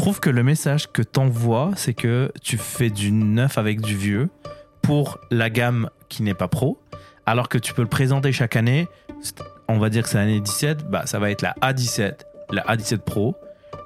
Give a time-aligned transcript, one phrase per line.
[0.00, 4.30] trouve que le message que t'envoies, c'est que tu fais du neuf avec du vieux
[4.80, 6.80] pour la gamme qui n'est pas pro,
[7.26, 8.88] alors que tu peux le présenter chaque année.
[9.68, 12.14] On va dire que c'est l'année 17, bah, ça va être la A17,
[12.50, 13.36] la A17 Pro.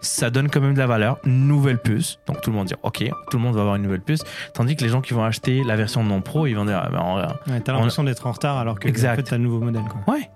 [0.03, 2.21] Ça donne quand même de la valeur, nouvelle puce.
[2.29, 4.23] Donc tout le monde dit ok, tout le monde va avoir une nouvelle puce.
[4.53, 6.91] Tandis que les gens qui vont acheter la version non pro, ils vont dire ah,
[6.93, 9.15] ben, en vrai, Ouais, t'as l'impression d'être en retard alors que Exact.
[9.15, 9.83] en fait, t'as le nouveau modèle.
[9.83, 10.15] Quoi.
[10.15, 10.31] ouais.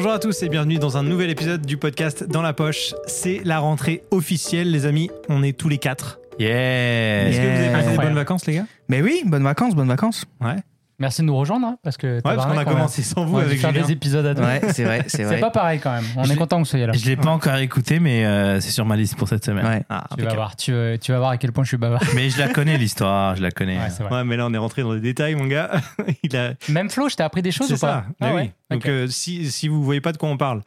[0.00, 2.94] Bonjour à tous et bienvenue dans un nouvel épisode du podcast Dans la poche.
[3.06, 5.10] C'est la rentrée officielle, les amis.
[5.28, 6.20] On est tous les quatre.
[6.38, 7.28] Yeah.
[7.28, 8.64] Est-ce que vous avez passé des bonnes vacances, les gars?
[8.88, 10.24] Mais oui, bonnes vacances, bonnes vacances.
[10.40, 10.56] Ouais.
[11.00, 13.40] Merci de nous rejoindre hein, parce que Ouais, parce qu'on a commencé sans vous on
[13.40, 13.86] avec faire Julien.
[13.86, 14.42] des épisodes à deux.
[14.42, 16.04] Ouais, c'est vrai, c'est pas pareil quand même.
[16.16, 16.92] On Je est content que vous soyez là.
[16.92, 19.66] Je l'ai pas encore écouté, mais euh, c'est sur ma liste pour cette semaine.
[19.66, 19.82] Ouais.
[19.88, 22.02] Ah, Tu vas voir, tu, euh, tu vas voir à quel point je suis bavard.
[22.14, 23.78] Mais je la connais l'histoire, je la connais.
[23.78, 24.12] Ouais, c'est vrai.
[24.18, 25.70] Ouais, mais là, on est rentré dans les détails, mon gars.
[26.22, 26.52] Il a...
[26.68, 28.04] Même Flo, je t'ai appris des choses C'est ou pas ça.
[28.20, 28.40] Mais Ah oui.
[28.42, 30.60] ouais Donc, euh, si, si vous voyez pas de quoi on parle,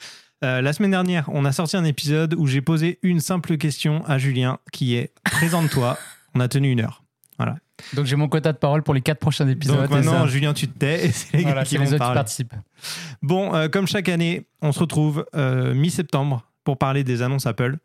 [0.43, 4.03] euh, la semaine dernière, on a sorti un épisode où j'ai posé une simple question
[4.07, 5.97] à Julien qui est Présente-toi.
[6.35, 7.03] on a tenu une heure.
[7.93, 9.77] Donc j'ai mon quota de parole pour les quatre prochains épisodes.
[9.77, 10.27] Donc maintenant.
[10.27, 12.53] Julien, tu te tais et c'est les gars Voilà, qui vont les autres qui participent.
[13.21, 17.77] Bon, euh, comme chaque année, on se retrouve euh, mi-septembre pour parler des annonces Apple.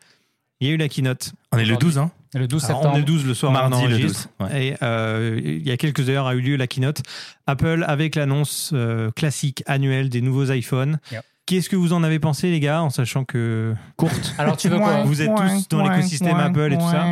[0.61, 1.33] Il y a eu la keynote.
[1.53, 2.95] On est le 12, hein Le 12 Alors, septembre.
[2.95, 4.29] on est le 12 le soir, Mardi le enregistre.
[4.41, 4.49] 12.
[4.49, 4.67] ouais.
[4.67, 7.03] Et euh, il y a quelques heures a eu lieu la keynote
[7.47, 10.99] Apple avec l'annonce euh, classique annuelle des nouveaux iPhones.
[11.13, 11.23] Yep.
[11.49, 14.79] Qu'est-ce que vous en avez pensé, les gars, en sachant que courte Alors tu veux
[14.79, 17.05] quoi Vous êtes tous dans l'écosystème Apple et tout ça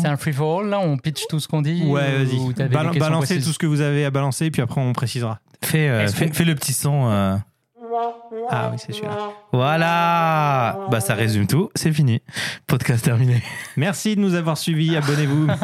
[0.00, 2.02] C'est un free for all là, on pitch tout ce qu'on dit Ouais,
[2.36, 2.68] ou vas-y.
[2.68, 5.40] Bal- balancez précises tout ce que vous avez à balancer, puis après on précisera.
[5.62, 7.08] Fais, euh, fais le petit son.
[7.10, 7.36] euh.
[8.50, 9.30] Ah oui, c'est celui-là.
[9.52, 12.22] Voilà Bah ça résume tout, c'est fini.
[12.66, 13.42] Podcast terminé.
[13.76, 15.48] Merci de nous avoir suivis, abonnez-vous.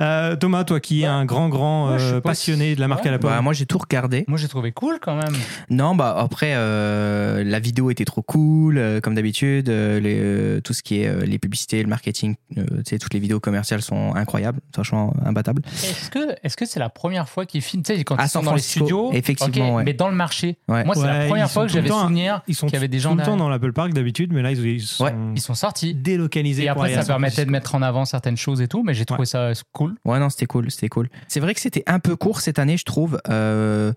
[0.00, 3.08] Euh, Thomas, toi qui es un grand, grand euh, passionné de la marque Ouais.
[3.08, 3.30] à la pomme.
[3.30, 4.24] Bah, moi, j'ai tout regardé.
[4.28, 5.34] Moi j'ai trouvé cool quand même.
[5.68, 9.68] Non, bah après, euh, la vidéo était trop cool, euh, comme d'habitude.
[9.68, 13.14] euh, euh, tout ce qui est euh, les publicités, le marketing, euh, tu sais, toutes
[13.14, 15.62] les vidéos commerciales sont incroyables, franchement imbattables.
[15.66, 17.82] Est-ce que est-ce que c'est la première fois qu'ils filment?
[17.82, 19.84] Tu sais quand À ils sont dans les studios effectivement, ouais.
[19.84, 20.56] mais dans le marché.
[20.68, 20.84] Ouais.
[20.84, 22.98] Moi c'est Ouais, la première fois que j'avais souvenir Ils sont qu'il y avait des
[22.98, 23.44] gens tout le temps derrière.
[23.44, 25.14] dans l'Apple Park d'habitude, mais là ils, ils sont Ouais.
[25.34, 25.94] Ils sont sortis.
[25.94, 26.64] délocalisés.
[26.64, 29.20] Et après, ça permettait de mettre en avant certaines choses et tout, mais j'ai trouvé
[29.20, 29.26] Ouais.
[29.26, 29.94] ça cool.
[30.04, 31.08] Ouais, non, c'était cool, c'était cool.
[31.28, 33.20] C'est vrai que c'était un peu court cette année, je trouve.
[33.28, 33.92] Euh,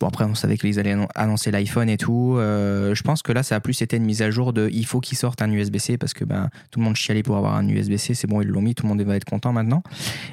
[0.00, 2.36] bon, après, on savait qu'ils allaient annon- annoncer l'iPhone et tout.
[2.38, 4.86] Euh, je pense que là, ça a plus été une mise à jour de il
[4.86, 7.66] faut qu'ils sortent un USB-C parce que ben, tout le monde chialait pour avoir un
[7.68, 8.14] USB-C.
[8.14, 9.82] C'est bon, ils l'ont mis, tout le monde va être content maintenant.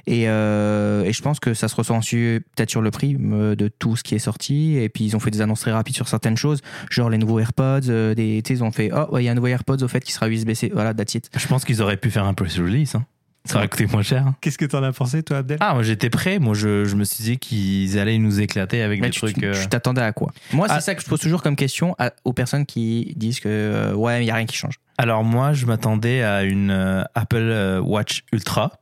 [0.08, 3.68] Et, euh, et je pense que ça se ressent peut-être sur le prix euh, de
[3.68, 4.76] tout ce qui est sorti.
[4.78, 7.40] Et puis, ils ont fait des annonces très rapides sur certaines choses, genre les nouveaux
[7.40, 7.90] AirPods.
[7.90, 10.02] euh, des, ils ont fait oh, ouais, il y a un nouveau AirPods au fait
[10.04, 10.72] qui sera USB-C.
[10.74, 11.30] Voilà, that's it.
[11.36, 12.96] Je pense qu'ils auraient pu faire un press release.
[12.96, 13.06] Hein.
[13.46, 14.28] Ça aurait coûté moins cher.
[14.28, 14.36] hein.
[14.42, 15.58] Qu'est-ce que t'en as pensé, toi, Abdel?
[15.62, 16.40] Ah, moi j'étais prêt.
[16.40, 19.38] Moi je, je me suis dit qu'ils allaient nous éclater avec Mais des tu trucs.
[19.40, 20.32] tu- euh, tu t'attendais à quoi?
[20.52, 20.82] Moi, c'est Ah.
[20.82, 24.24] ça que je pose toujours comme question à- aux personnes qui disent que euh, ouais,
[24.24, 24.76] il y a rien qui change.
[24.98, 28.74] Alors moi, je m'attendais à une euh, Apple Watch Ultra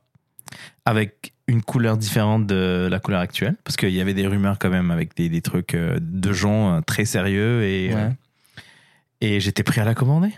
[0.84, 4.68] avec une couleur différente de la couleur actuelle, parce qu'il y avait des rumeurs quand
[4.68, 8.10] même avec des, des trucs euh, de gens euh, très sérieux et, euh,
[9.22, 10.30] et j'étais prêt à la commander.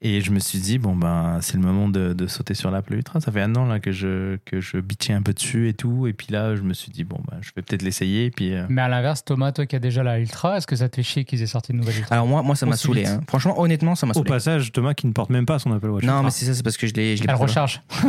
[0.00, 2.94] Et je me suis dit, bon, ben, c'est le moment de, de sauter sur l'Apple
[2.94, 3.18] Ultra.
[3.20, 6.06] Ça fait un an là, que je, que je bitchais un peu dessus et tout.
[6.06, 8.26] Et puis là, je me suis dit, bon, ben, je vais peut-être l'essayer.
[8.26, 10.76] Et puis, euh, Mais à l'inverse, Thomas, toi qui as déjà la Ultra, est-ce que
[10.76, 12.76] ça te fait chier qu'ils aient sorti une nouvelle Ultra Alors moi, moi, ça m'a
[12.76, 13.06] saoulé.
[13.06, 13.22] hein.
[13.28, 14.28] Franchement, honnêtement, ça m'a Au saoulé.
[14.30, 16.04] passage, Thomas qui ne porte même pas son Apple Watch.
[16.04, 17.82] Non, mais c'est ça, c'est parce que je l'ai, je l'ai Elle pas- recharge.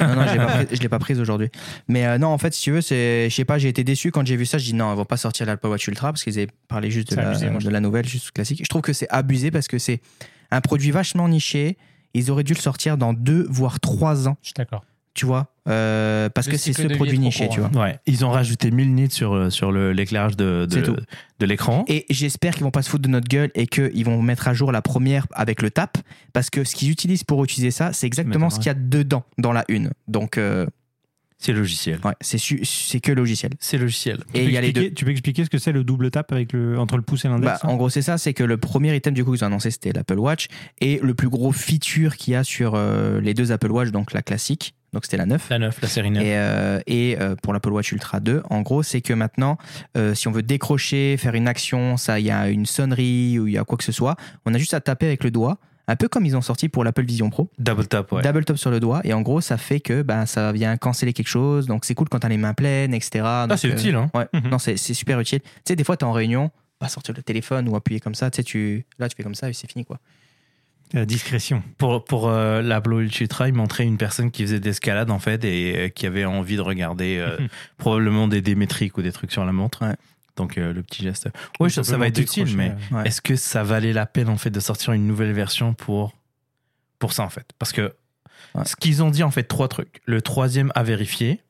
[0.00, 1.50] Non, non, je l'ai pas pris- je l'ai pas prise aujourd'hui.
[1.88, 4.10] Mais euh, non, en fait, si tu veux, c'est, je sais pas, j'ai été déçu
[4.12, 4.56] quand j'ai vu ça.
[4.56, 7.10] Je dis non, ils vont pas sortir l'Apple Watch Ultra parce qu'ils avaient parlé juste
[7.10, 8.60] de la, abusé, moi, je de la nouvelle, juste classique.
[8.62, 10.00] Je trouve que c'est abusé parce que c'est
[10.50, 11.76] un produit vachement niché.
[12.14, 14.84] Ils auraient dû le sortir dans deux voire trois ans, Je suis d'accord.
[15.14, 17.68] tu vois, euh, parce Le que c'est ce produit niché, tu hein.
[17.72, 17.82] vois.
[17.84, 20.66] ouais, ils ont rajouté 1000 nits sur, euh, sur l'éclairage de
[21.40, 21.84] l'écran.
[21.86, 24.54] Et j'espère qu'ils vont pas se foutre de notre gueule et qu'ils vont mettre à
[24.54, 25.98] jour la première avec le tap,
[26.32, 29.24] parce que ce qu'ils utilisent pour utiliser ça, c'est exactement ce qu'il y a dedans
[29.36, 29.90] dans la une.
[30.08, 30.66] Donc, euh,
[31.40, 32.00] C'est logiciel.
[32.04, 33.52] ouais, c'est su- c'est que logiciel.
[33.60, 34.18] C'est logiciel.
[34.34, 34.80] Et Tu peux il y a les deux.
[34.80, 37.24] expliquer- Tu peux expliquer ce que c'est le double tap avec le, entre le pouce
[37.24, 39.32] et Bah, l'index hein en gros, c'est ça, c'est que le premier item du coup
[39.32, 40.48] qu'ils ont annoncé, c'était l'Apple Watch.
[40.80, 44.12] Et le plus gros feature qu'il y a sur euh, les deux Apple Watch, donc
[44.12, 45.48] la classique, donc c'était la 9.
[45.50, 46.22] La 9, la série 9.
[46.24, 49.58] Et, euh, et euh, pour l'Apple Watch Ultra 2, en gros, c'est que maintenant,
[49.96, 53.46] euh, si on veut décrocher, faire une action, ça, il y a une sonnerie ou
[53.46, 55.58] il y a quoi que ce soit, on a juste à taper avec le doigt,
[55.88, 57.50] un peu comme ils ont sorti pour l'Apple Vision Pro.
[57.58, 58.22] Double tap, ouais.
[58.22, 61.12] Double top sur le doigt, et en gros, ça fait que ben, ça vient canceller
[61.12, 61.66] quelque chose.
[61.66, 63.22] Donc c'est cool quand t'as les mains pleines, etc.
[63.24, 64.10] Ah, c'est euh, utile, hein.
[64.14, 64.50] Ouais, Mhm.
[64.50, 65.40] non, c'est c'est super utile.
[65.40, 68.30] Tu sais, des fois, t'es en réunion, pas sortir le téléphone ou appuyer comme ça,
[68.30, 69.98] tu sais, tu, là, tu fais comme ça et c'est fini, quoi.
[70.94, 71.62] La discrétion.
[71.76, 75.44] Pour, pour euh, l'Apple Watch Ultra, il montrait une personne qui faisait d'escalade en fait
[75.44, 77.36] et euh, qui avait envie de regarder euh,
[77.76, 79.84] probablement des, des métriques ou des trucs sur la montre.
[79.86, 79.96] Ouais.
[80.38, 81.28] Donc euh, le petit geste.
[81.60, 83.08] Oui, ça, ça va être utile, mais euh, Ouais.
[83.08, 86.14] est-ce que ça valait la peine en fait de sortir une nouvelle version pour,
[86.98, 87.50] pour ça en fait?
[87.58, 87.92] Parce que
[88.54, 88.64] Ouais.
[88.64, 90.00] ce qu'ils ont dit en fait, trois trucs.
[90.06, 91.40] Le troisième à vérifier.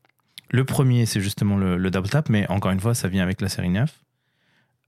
[0.51, 3.41] Le premier, c'est justement le, le double tap, mais encore une fois, ça vient avec
[3.41, 3.89] la série 9.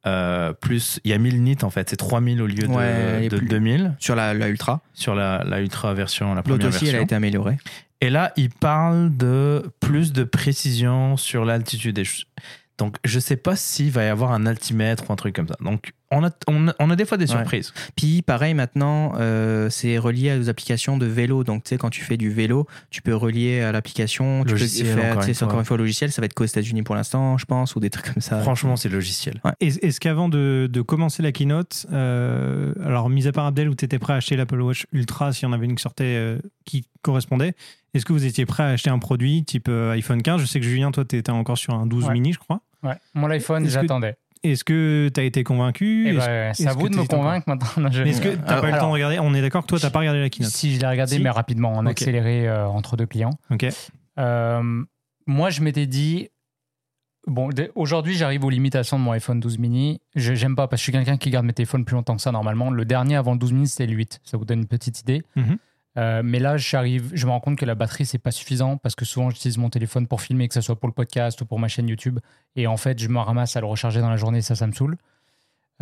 [0.06, 3.28] Euh, plus, il y a 1000 nits en fait, c'est 3000 au lieu de, Ouais,
[3.28, 4.80] de plus- 2000 Sur la, la Ultra.
[4.94, 7.04] sur la, la ultra version, la première aussi, elle a version.
[7.04, 7.58] été améliorée.
[8.00, 12.02] Et là, il parle de plus de précision sur l'altitude.
[12.80, 15.54] Donc, je sais pas s'il va y avoir un altimètre ou un truc comme ça.
[15.60, 17.36] Donc, on a, on a, on a des fois des Ouais.
[17.38, 17.72] surprises.
[17.94, 21.44] Puis pareil maintenant, euh, c'est relié aux applications de vélo.
[21.44, 24.42] Donc tu sais quand tu fais du vélo, tu peux relier à l'application.
[24.44, 26.10] Tu Logiciel, peux faire, encore tu sais, une c'est encore une fois le logiciel.
[26.10, 28.40] Ça va être qu'aux États-Unis pour l'instant, je pense, ou des trucs comme ça.
[28.40, 29.40] Franchement, c'est logiciel.
[29.60, 33.76] Est- Est-ce qu'avant de, de commencer la keynote, euh, alors mis à part Abdel où
[33.76, 36.04] tu étais prêt à acheter l'Apple Watch Ultra s'il y en avait une qui sortait
[36.16, 37.54] euh, qui correspondait,
[37.94, 40.66] est-ce que vous étiez prêt à acheter un produit type iPhone 15 Je sais que
[40.66, 42.14] Julien, toi, tu étais encore sur un 12 Ouais.
[42.14, 42.60] mini, je crois.
[42.82, 42.94] Ouais.
[43.14, 44.16] Mon iPhone, j'attendais.
[44.42, 46.06] Est-ce que tu as été convaincu?
[46.08, 47.90] Et Est-ce- ben, c'est est-ce à vous de me convaincre maintenant.
[47.90, 49.18] Je- Est-ce que tu n'as pas eu le temps de regarder?
[49.18, 50.50] On est d'accord que toi, tu n'as pas regardé la keynote.
[50.50, 51.22] Si, je l'ai regardé, Si.
[51.22, 53.34] mais rapidement, en accéléré euh, entre deux clients.
[53.50, 53.66] Ok.
[54.18, 54.82] Euh,
[55.26, 56.28] moi, je m'étais dit,
[57.26, 60.00] bon, aujourd'hui, j'arrive aux limitations de mon iPhone 12 mini.
[60.16, 62.22] Je J'aime pas parce que je suis quelqu'un qui garde mes téléphones plus longtemps que
[62.22, 62.70] ça normalement.
[62.70, 64.20] Le dernier avant le 12 mini, c'était le 8.
[64.24, 65.22] Ça vous donne une petite idée.
[65.36, 65.58] Mhm.
[66.00, 68.94] Euh, mais là, j'arrive, je me rends compte que la batterie, c'est pas suffisant parce
[68.94, 71.58] que souvent, j'utilise mon téléphone pour filmer, que ce soit pour le podcast ou pour
[71.58, 72.18] ma chaîne YouTube.
[72.56, 74.72] Et en fait, je me ramasse à le recharger dans la journée, ça, ça me
[74.72, 74.96] saoule.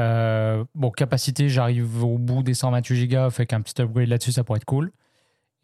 [0.01, 4.45] Euh, bon, capacité, j'arrive au bout des 128 Go, fait qu'un petit upgrade là-dessus, ça
[4.45, 4.93] pourrait être cool.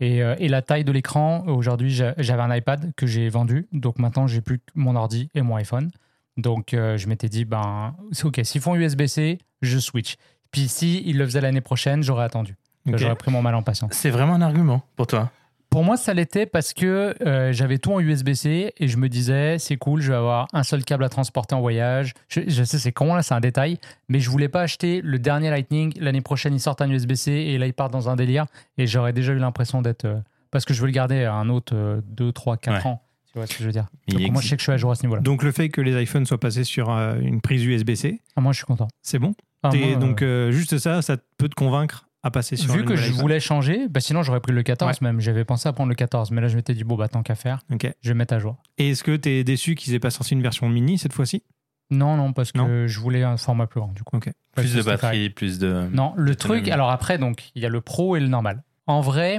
[0.01, 3.99] Et, euh, la taille de l'écran, aujourd'hui, j'a- j'avais un iPad que j'ai vendu, donc
[3.99, 5.91] maintenant, j'ai plus que mon ordi et mon iPhone.
[6.37, 10.17] Donc, je m'étais dit, ben, c'est OK, s'ils font USB-C, je switch.
[10.51, 12.57] Puis, si ils le faisaient l'année prochaine, j'aurais attendu.
[12.87, 13.93] J'aurais pris mon mal en patience.
[13.95, 15.31] C'est vraiment un argument pour toi.
[15.71, 19.59] Pour moi, ça l'était parce que euh, j'avais tout en USB-C et je me disais,
[19.59, 22.13] c'est cool, je vais avoir un seul câble à transporter en voyage.
[22.29, 23.79] Je, je sais, c'est con, là, c'est un détail,
[24.09, 25.93] mais je voulais pas acheter le dernier Lightning.
[25.99, 28.47] L'année prochaine, ils sortent un USB-C et là, ils partent dans un délire
[28.79, 30.05] et j'aurais déjà eu l'impression d'être.
[30.05, 30.21] euh,
[30.53, 32.91] parce que je veux le garder à un autre 2, 3, 4 Ouais.
[32.93, 33.03] ans.
[33.33, 33.89] Tu vois ce que je veux dire?
[34.07, 35.23] Il Donc, Moi, je sais que je suis à jour à ce niveau-là.
[35.23, 38.53] Donc le fait que les iPhones soient passés sur euh, une prise USB-C, Ah, moi,
[38.53, 38.87] je suis content.
[39.03, 39.35] c'est bon?
[39.65, 42.85] Ah, moi, Donc euh, euh, juste ça, ça peut te convaincre à passer sur vu
[42.85, 45.21] que je voulais changer, bah, sinon, j'aurais pris le 14 même.
[45.21, 47.35] J'avais pensé à prendre le 14, mais là, je m'étais dit, bon, bah, tant qu'à
[47.35, 48.57] faire, je vais mettre à jour.
[48.79, 51.43] Et est-ce que tu es déçu qu'ils aient pas sorti une version mini cette fois-ci?
[51.91, 54.19] Non, non, parce que Non je voulais un format plus grand, du coup.
[54.57, 55.87] Plus de batterie, plus de.
[55.93, 58.65] Non, le truc, alors après, donc, il y a le pro et le normal.
[58.87, 59.39] En vrai,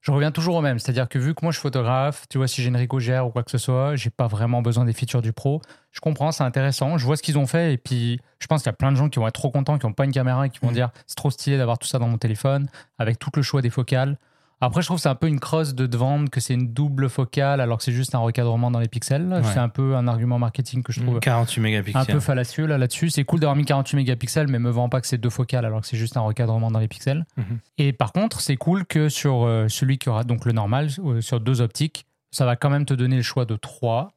[0.00, 0.78] je reviens toujours au même.
[0.78, 3.26] C'est-à-dire que vu que moi je suis photographe, tu vois, si j'ai une Ricoh GR
[3.26, 5.60] ou quoi que ce soit, j'ai pas vraiment besoin des features du pro.
[5.92, 6.96] Je comprends, c'est intéressant.
[6.98, 8.96] Je vois ce qu'ils ont fait et puis je pense qu'il y a plein de
[8.96, 10.74] gens qui vont être trop contents, qui n'ont pas une caméra et qui vont Mhm.
[10.74, 12.68] dire c'est trop stylé d'avoir tout ça dans mon téléphone
[12.98, 14.16] avec tout le choix des focales.
[14.62, 16.72] Après, je trouve que c'est un peu une crosse de te vendre que c'est une
[16.72, 19.26] double focale alors que c'est juste un recadrement dans les pixels.
[19.26, 19.42] Ouais.
[19.42, 22.14] C'est un peu un argument marketing que je trouve 48 un mégapixels.
[22.14, 23.08] peu fallacieux là là-dessus.
[23.08, 25.80] C'est cool d'avoir mis 48 mégapixels, mais me vend pas que c'est deux focales alors
[25.80, 27.24] que c'est juste un recadrement dans les pixels.
[27.38, 27.58] Mhm.
[27.78, 31.22] Et par contre, c'est cool que sur euh, celui qui aura donc le normal, euh,
[31.22, 34.12] sur deux optiques, ça va quand même te donner le choix de trois.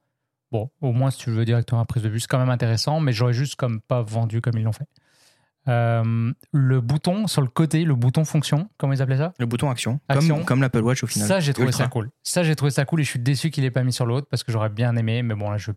[0.52, 3.00] Bon, au moins si tu veux directement la prise de vue, c'est quand même intéressant,
[3.00, 4.88] mais j'aurais juste comme pas vendu comme ils l'ont fait.
[5.70, 9.34] Euh, le bouton sur le côté, le bouton fonction, comment ils appelaient ça?
[9.40, 10.36] Le bouton action, Action.
[10.38, 11.28] Comme, comme l'Apple Watch au final.
[11.28, 11.86] Ça, j'ai trouvé Ultra.
[11.86, 12.10] ça cool.
[12.22, 14.28] Ça, j'ai trouvé ça cool et je suis déçu qu'il ait pas mis sur l'autre
[14.30, 15.72] parce que j'aurais bien aimé, mais bon, là, je.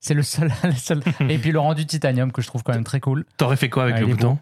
[0.00, 1.00] C'est le seul, le seul.
[1.28, 3.24] Et puis le rendu titanium que je trouve quand même très cool.
[3.36, 4.38] T'aurais fait quoi avec Ah, le bouton?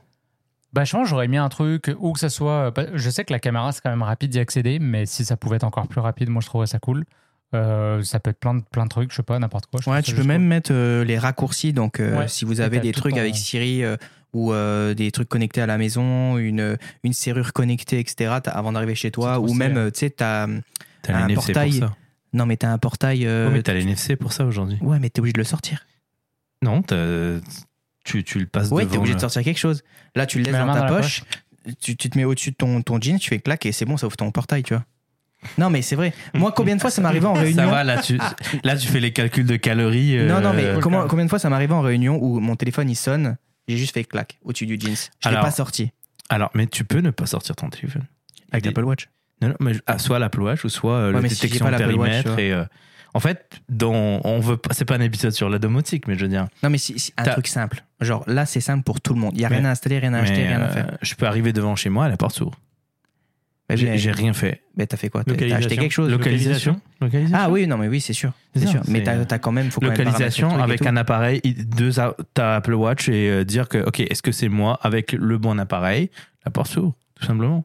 [0.73, 2.71] Bah, je pense que j'aurais mis un truc où que ça soit.
[2.71, 5.37] bah, Je sais que la caméra, c'est quand même rapide d'y accéder, mais si ça
[5.37, 7.05] pouvait être encore plus rapide, moi, je trouverais ça cool.
[7.53, 9.81] Euh, ça peut être plein de, plein de trucs, je sais pas, n'importe quoi.
[9.85, 10.49] Je Ouais, tu peux même cool.
[10.49, 11.73] mettre euh, les raccourcis.
[11.73, 12.29] Donc, euh, Ouais.
[12.29, 13.97] si vous avez des trucs ton- avec Siri euh,
[14.33, 18.95] ou euh, des trucs connectés à la maison, une, une serrure connectée, etc., avant d'arriver
[18.95, 20.47] chez toi, ou même, euh, tu sais, t'as.
[21.09, 21.73] Un portail.
[21.73, 21.97] ça.
[22.33, 23.27] Non, mais t'as un portail.
[23.27, 24.79] euh, Ouais, mais t'as les NFC pour ça aujourd'hui.
[24.83, 25.87] Ouais, mais t'es obligé de le sortir.
[26.63, 26.83] Non,
[28.05, 28.93] tu, tu le passes Ouais, devant.
[28.93, 29.83] t'es obligé de sortir quelque chose.
[30.15, 31.23] Là, tu le laisses dans ta dans poche,
[31.81, 33.97] Tu, tu te mets au-dessus de ton, ton jean, tu fais clac et c'est bon,
[33.97, 34.85] ça ouvre ton portail, tu vois.
[35.59, 36.13] Non, mais c'est vrai.
[36.35, 38.19] Moi, combien de fois ça arrivé en Ça réunion va, là tu,
[38.63, 40.19] là, tu fais les calculs de calories.
[40.19, 42.57] euh, Non, non, mais cool, comment- combien de fois ça arrivé en réunion où mon
[42.57, 43.37] téléphone il sonne,
[43.71, 44.95] j'ai juste fait clac au-dessus du jeans.
[45.21, 45.91] Je l'ai Alors, pas sorti
[46.29, 48.05] Alors, mais tu peux ne pas sortir ton téléphone.
[48.53, 49.09] avec des- l'Apple Watch.
[49.43, 51.41] Non, non, mais ah, soit l'Apple Watch ou soit euh, Ouais, la mais si j'ai
[51.43, 52.29] détection pas l'Apple Watch, périmètre.
[52.29, 52.43] tu vois.
[52.43, 52.65] et, euh,
[53.15, 56.21] en fait, dans, on veut pas, c'est pas un épisode sur la domotique, mais je
[56.21, 56.47] veux dire.
[56.62, 57.83] Non, mais si, si- un T'as- truc simple.
[58.00, 59.33] Genre là, c'est simple pour tout le monde.
[59.35, 60.99] Il y a rien à installer, rien à acheter, mais, rien à euh, faire.
[61.03, 62.53] Je peux arriver devant chez moi, la porte s'ouvre.
[63.77, 64.62] J'ai rien fait.
[64.77, 65.25] mais t'as fait quoi?
[65.25, 66.11] T'as acheté quelque chose?
[66.11, 66.81] Localisation.
[67.00, 67.39] Localisation?
[67.41, 68.33] Ah oui, non, mais oui, c'est sûr.
[68.55, 68.83] C'est sûr.
[68.89, 69.71] Mais t'as euh, t'as quand même.
[69.71, 71.93] Faut quand même Localisation paramétrer le avec un appareil, deux,
[72.35, 75.59] ta Apple Watch et euh, dire que, ok, est-ce que c'est moi avec le bon
[75.59, 76.11] appareil?
[76.45, 77.65] La porte s'ouvre, tout simplement.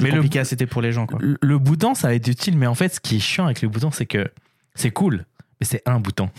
[0.00, 1.18] Mais le- c'était pour les gens, quoi.
[1.20, 3.60] Le, le bouton, ça va être utile, mais en fait, ce qui est chiant avec
[3.62, 4.30] le bouton, c'est que
[4.74, 5.24] c'est cool,
[5.60, 6.30] mais c'est un bouton.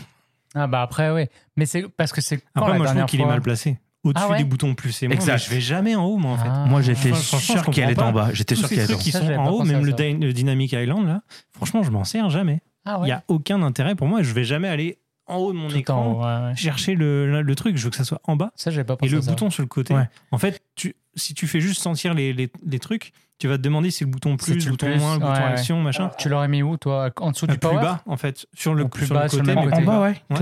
[0.57, 1.25] Ah bah après, oui.
[1.57, 3.77] Mais c'est parce que c'est quand Après, la moi, je trouve qu'il est mal placé.
[4.05, 5.33] Au-dessus Ah ouais des boutons plus et moins, Exact.
[5.33, 6.47] mais je vais jamais en haut, moi, en fait.
[6.49, 6.65] Ah.
[6.69, 8.29] Moi, j'étais je sûr qu'elle est en bas.
[8.33, 11.21] J'étais sûr qu'elle était en qui sont j'avais en haut, même le, Dynamic Island, là,
[11.51, 12.61] franchement, je m'en sers jamais.
[12.85, 13.05] Ah Il ouais.
[13.07, 14.21] n'y a aucun intérêt pour moi.
[14.21, 16.55] Je vais jamais aller en haut de mon Tout écran haut, ouais, ouais.
[16.55, 17.77] chercher le, le truc.
[17.77, 18.51] Je veux que ça soit en bas.
[18.55, 19.31] Ça, j'avais pas Et le ça.
[19.31, 19.95] bouton sur le côté.
[19.95, 20.07] Ouais.
[20.31, 23.63] En fait, tu, si tu fais juste sentir les, les, les trucs, tu vas te
[23.63, 26.11] demander si le bouton plus, le bouton plus, moins, le bouton action, machin.
[26.19, 27.09] Tu l'aurais mis où, toi?
[27.19, 28.45] En dessous Euh, du plus bas, en fait.
[28.53, 29.73] Sur le, plus bas, le sur le côté.
[29.77, 30.37] En bas, ouais, Ouais.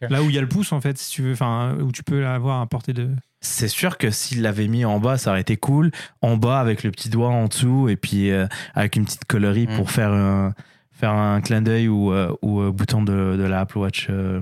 [0.00, 2.02] Là où il y a le pouce, en fait, si tu veux, enfin, où tu
[2.02, 3.10] peux l'avoir à portée de.
[3.40, 5.90] C'est sûr que s'il l'avait mis en bas, ça aurait été cool.
[6.22, 9.66] En bas, avec le petit doigt en dessous, et puis euh, avec une petite colorie
[9.66, 9.76] Mm.
[9.76, 10.54] pour faire un,
[10.92, 14.40] faire un clin d'œil ou, euh, ou euh, bouton de, de la Apple Watch euh,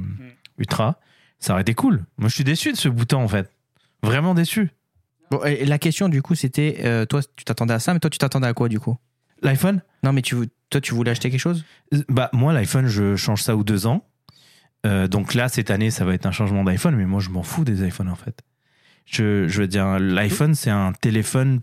[0.59, 0.99] Ultra,
[1.39, 2.05] ça aurait été cool.
[2.19, 3.51] Moi, je suis déçu de ce bouton, en fait.
[4.03, 4.71] Vraiment déçu.
[5.31, 8.11] Bon, et la question, du coup, c'était euh, toi, tu t'attendais à ça, mais toi,
[8.11, 8.97] tu t'attendais à quoi, du coup?
[9.43, 9.83] L'iPhone?
[10.03, 10.37] Non, mais tu,
[10.71, 11.65] toi, tu voulais acheter quelque chose?
[12.09, 14.05] Bah, moi, l'iPhone, je change ça aux deux ans.
[14.85, 17.43] Euh, donc là, cette année, ça va être un changement d'iPhone, mais moi, je m'en
[17.43, 18.43] fous des iPhones, en fait.
[19.07, 21.61] Je, veux dire, l'iPhone, c'est un téléphone,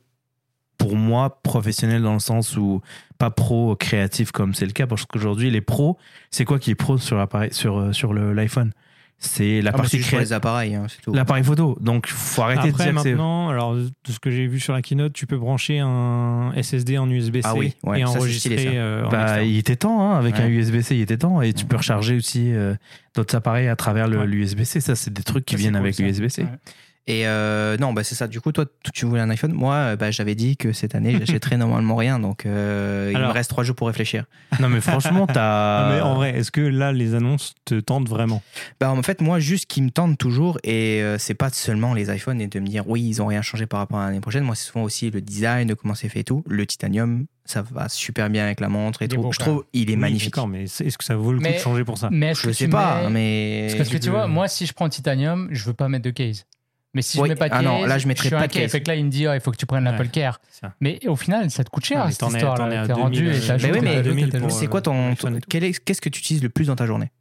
[0.78, 2.82] pour moi, professionnel dans le sens où
[3.18, 5.98] pas pro créatif comme c'est le cas, parce qu'aujourd'hui, les pros,
[6.32, 8.72] c'est quoi qui est pro sur sur, euh, sur l'iPhone?
[9.24, 10.20] C'est la Ah, partie créative.
[10.20, 11.14] les appareils, hein, c'est tout.
[11.14, 11.78] L'appareil photo.
[11.80, 13.10] Donc, faut arrêter de Après, dire que c'est.
[13.12, 16.98] maintenant, alors, de ce que j'ai vu sur la keynote, tu peux brancher un SSD
[16.98, 18.80] en USB-C Ah oui, ouais, et enregistrer stylé, ça.
[18.80, 20.42] euh, en Bah, il était temps, hein, avec Ouais.
[20.42, 21.40] un USB-C, il était temps.
[21.44, 22.74] Et tu peux recharger aussi euh,
[23.16, 24.26] d'autres appareils à travers le- Ouais.
[24.26, 24.82] l'USB-C.
[24.82, 26.02] Ça, c'est des trucs qui viennent cool, avec ça.
[26.04, 26.46] l'USB-C.
[27.08, 28.28] Et euh, non, bah c'est ça.
[28.28, 29.52] Du coup, toi, tu voulais un iPhone.
[29.54, 32.20] Moi, euh, bah, j'avais dit que cette année, j'achèterais normalement rien.
[32.20, 34.26] Donc, euh, il me reste trois jours pour réfléchir.
[34.60, 35.90] Non, mais franchement, t'as.
[35.96, 38.44] mais en vrai, est-ce que là, les annonces te tentent vraiment?
[38.80, 42.14] Bah, en fait, moi, juste qui me tente toujours, et euh, c'est pas seulement les
[42.16, 44.44] iPhones et de me dire oui, ils ont rien changé par rapport à l'année prochaine.
[44.44, 46.44] Moi, c'est souvent aussi le design, de comment c'est fait et tout.
[46.48, 49.22] Le titanium, ça va super bien avec la montre et Il est tout.
[49.24, 50.36] beau, Je trouve, il est Oui, magnifique.
[50.36, 52.10] D'accord, mais est-ce que ça vaut le coup Mais- de changer pour ça?
[52.12, 53.76] Mais Je sais pas, mets- mais.
[53.76, 56.46] Parce que tu vois, moi, si je prends titanium, je veux pas mettre de case.
[56.94, 57.30] Mais si Oui.
[57.30, 58.70] je mets pas de Ah case, non, là, je mettrais suis pas de case.
[58.72, 59.92] Fait que là, il me dit, ah, il faut que tu prennes Ouais.
[59.92, 60.42] l'Apple Care.
[60.82, 62.56] Mais au final, ça te coûte cher, Ouais, mais cette es- histoire.
[62.56, 64.48] t'en es 2000, rendu et euh, Mais oui, mais t'ajoutes, 2000 t'ajoutes.
[64.50, 65.16] pour, C'est quoi ton.
[65.50, 67.12] quel est- Qu'est-ce que tu utilises le plus dans ta journée?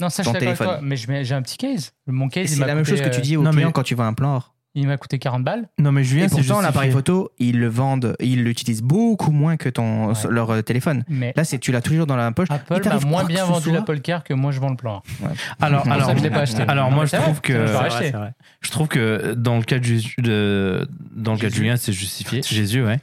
[0.00, 0.66] Non, ça, je ton téléphone.
[0.68, 0.78] toi.
[0.82, 1.90] Mais je mets- j'ai un petit case.
[2.06, 3.82] Mon case, C'est la même chose que tu euh, dis au non, client mais- quand
[3.82, 4.54] tu vois un plan or.
[4.74, 5.68] Il m'a coûté 40 balles.
[5.78, 9.68] Non, mais Julien, Et pourtant, l'appareil photo, ils le vendent, ils l'utilisent beaucoup moins que
[9.68, 10.14] ton, Ouais.
[10.30, 11.04] leur euh, téléphone.
[11.08, 12.48] Mais Là, c'est tu l'as toujours dans la poche.
[12.50, 15.02] Apple m'a moins bien vendu l'Apple Care que moi, je vends le plan.
[15.60, 16.62] Alors, C'est pour alors, ça que je l'ai pas acheté.
[16.68, 17.66] alors Non, moi, je trouve vrai, que.
[17.66, 18.32] je vrai, vrai.
[18.70, 21.54] Trouve que dans le cas de, dans le cas de.
[21.54, 22.42] Julien, c'est justifié.
[22.42, 23.00] Jésus, ouais.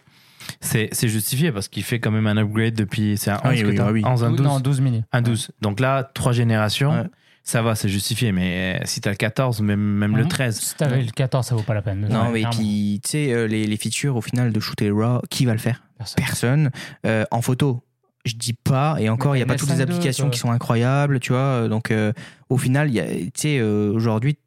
[0.61, 3.17] C'est c'est justifié parce qu'il fait quand même un upgrade depuis.
[3.17, 4.03] C'est un 11 Ah oui, oui, ah oui.
[4.05, 4.41] 11, un 12.
[4.45, 5.03] Non, 12 mini.
[5.11, 5.51] Un 12.
[5.61, 7.03] Donc là, trois générations, Ouais.
[7.45, 8.31] Ça va, c'est justifié.
[8.33, 10.29] Mais si t'as le 14, même, même le Mhm.
[10.29, 10.59] 13.
[10.59, 12.05] Si t'avais le 14, ça vaut pas la peine.
[12.09, 15.45] Non, mais puis, tu sais, euh, les, les features, au final, de shooter RAW, qui
[15.45, 15.83] va le faire?
[15.97, 16.23] Personne.
[16.25, 16.71] Personne.
[17.05, 17.81] Euh, en photo,
[18.25, 18.97] je dis pas.
[18.99, 20.31] Et encore, il n'y a pas toutes les S5 II, applications toi.
[20.31, 21.39] qui sont incroyables, tu vois.
[21.39, 22.11] euh, Donc, euh,
[22.49, 24.37] au final, il y a- tu sais, euh, aujourd'hui,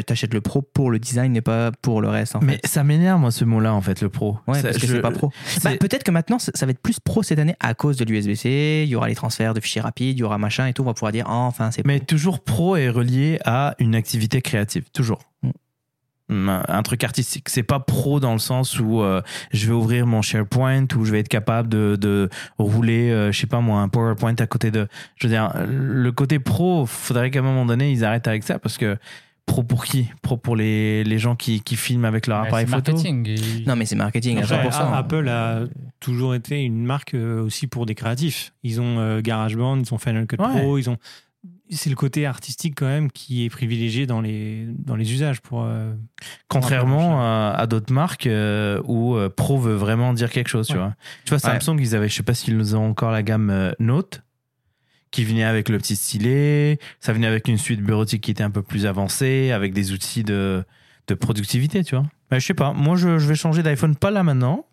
[0.00, 2.66] t'achètes le pro pour le design et pas pour le reste, en Mais fait.
[2.66, 4.38] ça m'énerve, moi, ce mot-là, en fait, le pro.
[4.46, 5.30] Ouais, Ça, parce que je- c'est pas pro.
[5.64, 8.82] Bah, peut-être que maintenant, ça va être plus pro cette année à cause de l'USB-C.
[8.84, 10.82] Il y aura les transferts de fichiers rapides, il y aura machin et tout.
[10.82, 14.40] On va pouvoir dire, oh, enfin, c'est Mais toujours pro est relié à une activité
[14.40, 15.20] créative, toujours.
[15.42, 15.50] Mm.
[16.48, 17.48] Un un truc artistique.
[17.50, 19.20] C'est pas pro dans le sens où euh,
[19.52, 23.38] je vais ouvrir mon SharePoint ou je vais être capable de, de rouler, euh, je
[23.40, 24.88] sais pas moi, un PowerPoint à côté de.
[25.16, 28.58] Je veux dire, le côté pro, faudrait qu'à un moment donné ils arrêtent avec ça
[28.58, 28.96] parce que
[29.46, 32.72] pro pour qui Pro pour les, les gens qui, qui filment avec leur appareil c'est
[32.74, 32.92] photo.
[32.92, 33.28] marketing.
[33.28, 34.72] Et- Non, mais c'est marketing à Après, 100%.
[34.74, 35.64] A- Apple a
[36.00, 38.52] toujours été une marque euh, aussi pour des créatifs.
[38.62, 40.48] Ils ont euh, GarageBand, ils ont Final Cut Ouais.
[40.60, 40.96] Pro, ils ont.
[41.70, 45.64] C'est le côté artistique quand même qui est privilégié dans les dans les usages pour.
[45.64, 45.92] euh,
[46.48, 50.74] Contrairement à, à d'autres marques euh, où euh, pro veut vraiment dire quelque chose, tu
[50.74, 50.78] Ouais.
[50.80, 50.94] vois.
[51.24, 51.60] Tu vois, Ouais.
[51.60, 54.22] Samsung, ils avaient, je sais pas s'ils ont encore la gamme euh, Note,
[55.12, 58.50] qui venait avec le petit stylet, ça venait avec une suite bureautique qui était un
[58.50, 60.64] peu plus avancée, avec des outils de,
[61.06, 62.04] de productivité, tu vois.
[62.30, 64.66] Mais je sais pas, moi je, je vais changer d'iPhone pas là maintenant,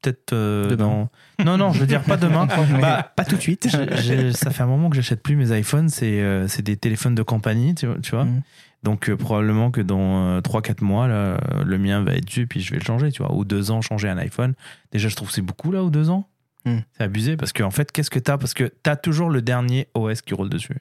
[0.00, 1.10] peut-être euh, dans...
[1.44, 2.46] Non, non, je veux dire pas demain.
[2.80, 3.68] bah, pas tout de suite.
[3.68, 7.74] ça fait un moment que j'achète plus mes iPhones, c'est euh, des téléphones de compagnie,
[7.74, 7.98] tu vois.
[8.00, 8.24] tu vois.
[8.24, 8.42] Mhm.
[8.84, 12.60] Donc euh, probablement que dans 3-4 mois, là, euh, le mien va être dû, puis
[12.60, 13.34] je vais le changer, tu vois.
[13.34, 14.54] Ou deux ans, changer un iPhone.
[14.92, 16.28] Déjà, je trouve que c'est beaucoup, là, ou deux ans?
[16.64, 16.78] Hmm.
[16.96, 18.38] C'est abusé, parce qu'en fait, qu'est-ce que t'as?
[18.38, 20.76] Parce que t'as toujours le dernier OS qui roule dessus.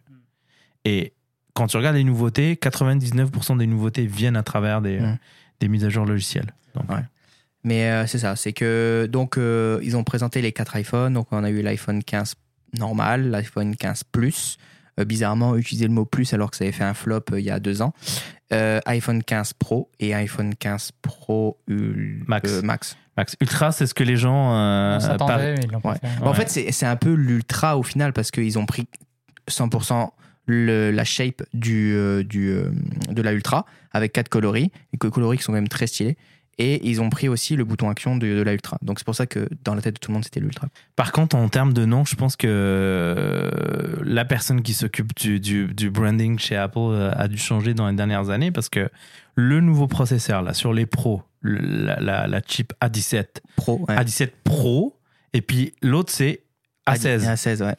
[0.85, 1.13] Et
[1.53, 5.17] quand tu regardes les nouveautés, 99% des nouveautés viennent à travers des, Hmm.
[5.59, 6.53] des mises à jour logicielles.
[6.75, 7.03] Donc, Ouais.
[7.65, 11.13] Mais euh, c'est ça, c'est que donc euh, ils ont présenté les quatre iPhones.
[11.13, 12.35] Donc on a eu l'iPhone 15
[12.77, 16.83] normal, l'iPhone 15 Plus, euh, bizarrement utiliser le mot plus alors que ça avait fait
[16.83, 17.93] un flop euh, il y a deux ans.
[18.51, 22.51] Euh, iPhone 15 Pro et iPhone 15 Pro Ul- Max.
[22.51, 22.97] euh, Max.
[23.17, 24.53] Max Ultra, c'est ce que les gens.
[24.55, 25.99] euh, On s'attendait, par- mais ils l'ont pas Ouais.
[25.99, 26.21] fait.
[26.23, 26.35] En Ouais.
[26.35, 28.87] fait, c'est c'est un peu l'ultra au final parce qu'ils ont pris
[29.47, 30.13] 100%
[30.45, 32.69] le- la shape du, euh, du, euh,
[33.09, 36.17] de la ultra avec quatre coloris, et que coloris qui sont quand même très stylés.
[36.59, 38.77] Et ils ont pris aussi le bouton action de, de la ultra.
[38.83, 40.67] Donc c'est pour ça que dans la tête de tout le monde, c'était l'ultra.
[40.95, 43.49] Par contre, en termes de nom, je pense que euh,
[44.03, 47.89] la personne qui s'occupe du, du- du branding chez Apple euh, a dû changer dans
[47.89, 48.89] les dernières années parce que
[49.35, 53.95] le nouveau processeur là sur les pros, la- la chip A17, Pro, ouais.
[53.95, 54.99] A17 Pro,
[55.33, 56.43] et puis l'autre c'est
[56.87, 57.33] A16.
[57.33, 57.75] A16, ouais.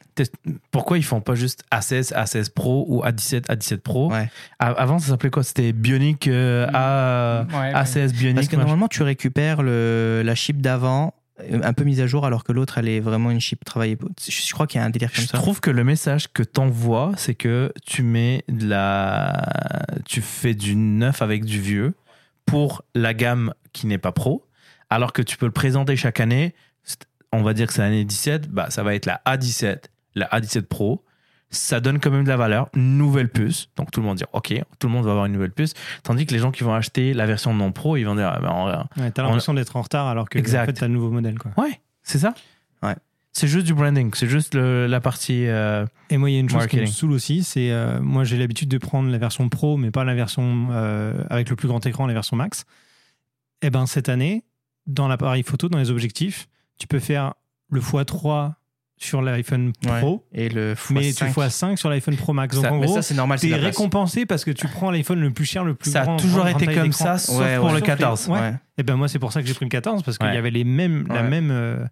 [0.71, 4.11] Pourquoi ils font pas juste A16, A16 Pro ou A17, A17 Pro?
[4.11, 4.31] Ouais.
[4.59, 5.43] Avant, ça s'appelait quoi?
[5.43, 7.73] C'était Bionic euh, A, Ouais, ouais.
[7.75, 8.37] A16 Bionic.
[8.37, 12.25] Parce que normalement, tu récupères le, la chip d'avant euh, un peu mise à jour
[12.25, 13.99] alors que l'autre, elle est vraiment une chip travaillée.
[14.27, 15.37] Je, je crois qu'il y a un délire comme Je ça.
[15.39, 19.45] trouve que le message que t'envoies, c'est que tu mets de la,
[20.07, 21.93] tu fais du neuf avec du vieux
[22.47, 24.47] pour la gamme qui n'est pas pro,
[24.91, 26.55] alors que tu peux le présenter chaque année.
[27.35, 30.63] On va dire que c'est l'année 17, bah ça va être la A17, la A17
[30.63, 31.05] Pro.
[31.51, 33.69] Ça donne quand même de la valeur, nouvelle puce.
[33.77, 35.75] Donc tout le monde dit ok, tout le monde va avoir une nouvelle puce.
[36.03, 38.41] Tandis que les gens qui vont acheter la version non pro, ils vont dire ah,
[38.41, 40.63] vrai, Ouais, t'as l'impression d'être en retard alors que Exact.
[40.63, 41.39] en fait, t'as le nouveau modèle.
[41.39, 41.53] Quoi.
[41.59, 42.35] ouais, c'est ça.
[42.83, 42.95] Ouais.
[43.33, 45.47] C'est juste du branding, c'est juste le- la partie.
[45.47, 46.85] euh, Et moi, il y a une chose Marketing.
[46.87, 49.91] qui me saoule aussi, c'est euh, moi j'ai l'habitude de prendre la version Pro, mais
[49.91, 52.65] pas la version euh, avec le plus grand écran, la version Max.
[53.63, 54.45] Et ben cette année,
[54.87, 56.47] dans l'appareil photo, dans les objectifs,
[56.79, 57.35] tu peux faire
[57.71, 58.53] le x3
[58.97, 59.99] sur l'iPhone Ouais.
[60.01, 61.17] Pro, Et le mais x5.
[61.19, 62.55] tu x5 sur l'iPhone Pro Max.
[62.55, 63.39] Donc Ça- en gros, ça, c'est normal.
[63.41, 66.17] t'es récompensé parce que tu prends l'iPhone le plus cher, le plus ça grand.
[66.17, 67.73] a toujours été comme ça, sauf Ouais, pour ouais.
[67.73, 68.29] le Sauf les- 14.
[68.29, 68.39] Ouais.
[68.41, 68.55] Ouais.
[68.79, 70.35] Et ben moi, c'est pour ça que j'ai pris le 14 parce qu'il Ouais.
[70.35, 71.85] y avait les mêmes, la même euh,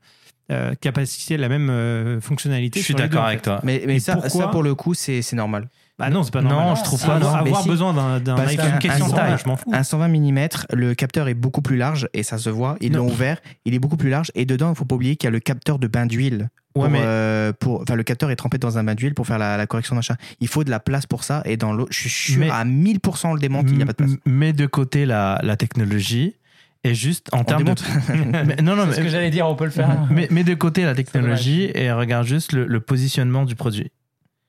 [0.51, 2.81] euh, capacité, la même euh, fonctionnalité.
[2.81, 3.45] Je suis d'accord en avec fait.
[3.45, 3.61] toi.
[3.65, 5.69] Mais, mais ça, pourquoi ça, pour le coup, c'est c'est normal.
[6.03, 6.77] Bah non, c'est pas Non, normal.
[6.77, 7.43] je trouve pas, Avoir, non.
[7.45, 7.69] Mais avoir si.
[7.69, 9.37] besoin d'un iPhone qu'un- question de 15 taille.
[9.43, 9.71] je m'en fous.
[9.73, 12.77] Un 120 mm, le capteur est beaucoup plus large et ça se voit.
[12.81, 12.99] Ils Non.
[13.01, 14.31] l'ont ouvert, il est beaucoup plus large.
[14.35, 16.49] Et dedans, il faut pas oublier qu'il y a le capteur de bain d'huile.
[16.75, 19.27] Ouais, pour, mais- euh, pour, enfin, le capteur est trempé dans un bain d'huile pour
[19.27, 20.17] faire la, la correction d'achat.
[20.41, 21.43] Il faut de la place pour ça.
[21.45, 23.87] Et dans l'eau, je suis sûr Mais- à 1000% on le démonte, il n'y a
[23.87, 24.11] pas de place.
[24.11, 26.35] M- Mets de côté la, la technologie
[26.83, 27.75] et juste en termes de.
[28.47, 29.89] Mais- non, non, C'est ce que mais, j'allais dire, on peut le faire.
[30.11, 33.93] mets, mets de côté la technologie et regarde juste le, le positionnement du produit.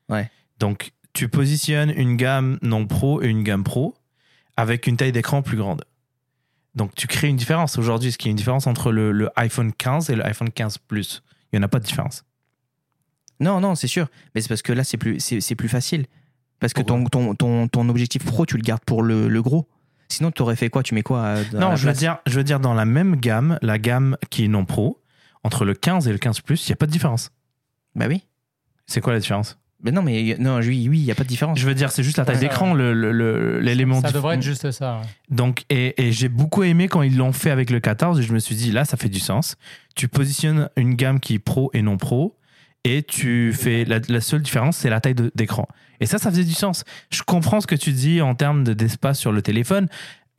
[0.09, 0.31] Ouais.
[0.59, 3.95] Donc, tu positionnes une gamme non pro et une gamme pro
[4.57, 5.85] avec une taille d'écran plus grande.
[6.75, 7.77] Donc, tu crées une différence.
[7.77, 10.49] Aujourd'hui, est-ce qu'il y a une différence entre le, le iPhone 15 et le iPhone
[10.49, 12.25] 15 Plus Il n'y en a pas de différence.
[13.39, 14.07] Non, non, c'est sûr.
[14.33, 16.05] Mais c'est parce que là, c'est plus, c'est, c'est plus facile.
[16.59, 19.67] Parce que ton, ton, ton, ton objectif pro, tu le gardes pour le, le gros.
[20.07, 20.81] Sinon, tu aurais fait quoi?
[20.81, 23.59] Tu mets quoi à Non, je veux, dire, je veux dire, dans la même gamme,
[23.61, 25.01] la gamme qui est non pro,
[25.43, 27.31] entre le 15 et le 15 Plus, il n'y a pas de différence.
[27.95, 28.23] Bah oui.
[28.87, 29.59] C'est quoi la différence?
[29.83, 31.59] Mais non, mais non, oui, oui, il n'y a pas de différence.
[31.59, 32.41] Je veux dire, c'est juste la taille Ouais.
[32.41, 33.99] d'écran, le- le- le- l'élément.
[34.01, 34.99] Ça devrait être juste ça.
[34.99, 35.07] ouais.
[35.29, 38.19] Donc, et, et j'ai beaucoup aimé quand ils l'ont fait avec le 14.
[38.19, 39.57] Et je me suis dit, là, ça fait du sens.
[39.95, 42.37] Tu positionnes une gamme qui est pro et non pro.
[42.85, 43.85] Et tu fais.
[43.85, 45.67] La, la seule différence, c'est la taille d'écran.
[45.99, 46.83] Et ça, ça faisait du sens.
[47.11, 49.87] Je comprends ce que tu dis en termes de- d'espace sur le téléphone.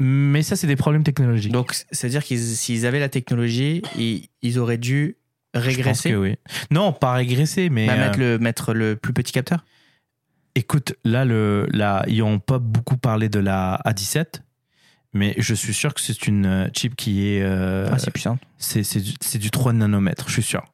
[0.01, 1.53] Mais ça, c'est des problèmes technologiques.
[1.53, 5.17] Donc, c'est-à-dire qu'ils s'ils avaient la technologie, ils, ils auraient dû
[5.55, 6.11] Je pense régresser.
[6.11, 6.37] que oui.
[6.71, 7.87] Non, pas régresser, mais.
[7.87, 9.64] Bah, euh, mettre, le, mettre le plus petit capteur.
[10.57, 14.43] Écoute, là, le, là, ils n'ont pas beaucoup parlé de la A17,
[15.12, 17.43] mais je suis sûr que c'est une euh, chip qui est.
[17.43, 18.38] euh, ah, c'est puissant.
[18.59, 20.64] c'est c'est du, c'est du 3 nanomètres, je suis sûr.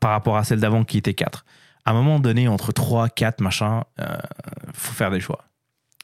[0.00, 1.44] Par rapport à celle d'avant qui était 4.
[1.86, 4.16] À un moment donné, entre 3, 4, machin, euh,
[4.74, 5.44] faut faire des choix.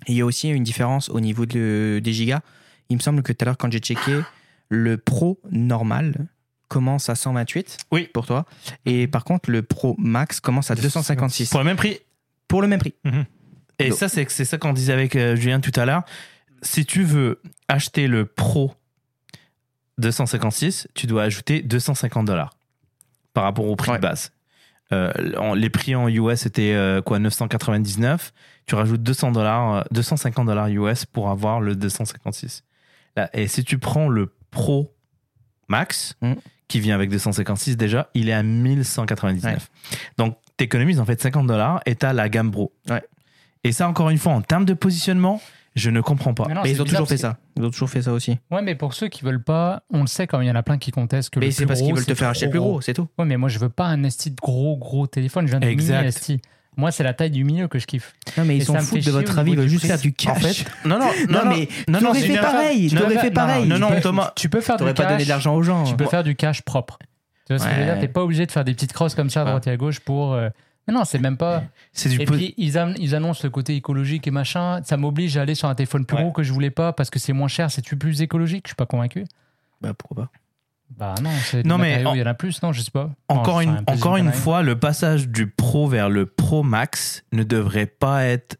[0.07, 2.41] Et il y a aussi une différence au niveau de- des gigas.
[2.89, 4.21] Il me semble que tout à l'heure, quand j'ai checké,
[4.71, 6.15] le Pro normal
[6.73, 8.09] commence à 128 Oui.
[8.15, 8.47] pour toi.
[8.87, 11.99] Et par contre, le Pro Max commence à 256 Pour le même prix.
[12.49, 12.95] pour le même prix.
[13.79, 16.03] Et Donc- ça, c'est c'est ça qu'on disait avec euh, Julien tout à l'heure.
[16.63, 18.73] Si tu veux acheter le Pro
[19.99, 22.55] 256, tu dois ajouter 250 dollars
[23.35, 23.97] par rapport au prix Ouais.
[23.99, 24.33] de base.
[24.93, 28.33] Euh, en- les prix en US étaient euh, quoi 999.
[28.67, 32.63] Tu rajoutes 200 dollars, 250 dollars US pour avoir le 256.
[33.17, 34.95] Là, et si tu prends le Pro
[35.69, 36.35] Max, Mm.
[36.73, 39.69] Qui vient avec 256 déjà, il est à 1199.
[40.17, 42.73] Donc, tu économises en fait 50 dollars et tu as la gamme Pro.
[42.89, 43.03] Ouais.
[43.63, 45.43] Et ça, encore une fois, en termes de positionnement,
[45.77, 46.47] je ne comprends pas.
[46.49, 47.37] Mais non, Mais c'est ils ont bizarre toujours fait ça.
[47.59, 48.39] Ils ont toujours fait ça aussi.
[48.51, 50.63] Ouais, mais pour ceux qui veulent pas, on le sait quand il y en a
[50.63, 52.51] plein qui contestent que Mais le c'est plus parce qu'ils veulent te faire acheter le
[52.53, 53.07] plus gros, c'est tout.
[53.19, 55.67] Ouais, mais moi je veux pas un esti de gros gros téléphone, je viens de
[55.67, 56.07] mini Exact.
[56.07, 56.41] esti.
[56.77, 58.15] Moi, c'est la taille du milieu que je kiffe.
[58.39, 60.31] Non, mais ils s'en foutent fait de votre avis, ils veulent juste faire du cash.
[60.31, 63.15] En fait, non, non, non, mais non, non, t'aurais c'est fait pareil, tu t'aurais peux
[63.15, 63.69] fait faire- pareil.
[63.69, 65.13] Non, non, Tu Thomas, Tu peux faire du T'aurais pas cash.
[65.13, 65.85] donné de l'argent aux gens.
[65.85, 66.99] Tu peux faire du cash propre.
[67.47, 67.99] Tu vois ce que je veux dire?
[67.99, 70.01] T'es pas obligé de faire des petites crosses comme ça à droite et à gauche
[70.01, 70.49] pour euh,
[70.89, 71.63] Mais non, c'est même pas.
[71.93, 74.81] C'est du Et puis, ils, annoncent le côté écologique et machin.
[74.85, 76.23] Ça m'oblige à aller sur un téléphone plus Ouais.
[76.23, 78.65] gros que je voulais pas parce que c'est moins cher, c'est plus écologique.
[78.67, 79.25] Je suis pas convaincu.
[79.83, 80.31] Bah, pourquoi pas
[80.99, 83.11] Bah non, c'est Non, mais en- il y en a plus, non, je sais pas.
[83.29, 87.25] Encore Non, une, un encore une fois, le passage du Pro vers le Pro Max
[87.33, 88.57] ne devrait pas être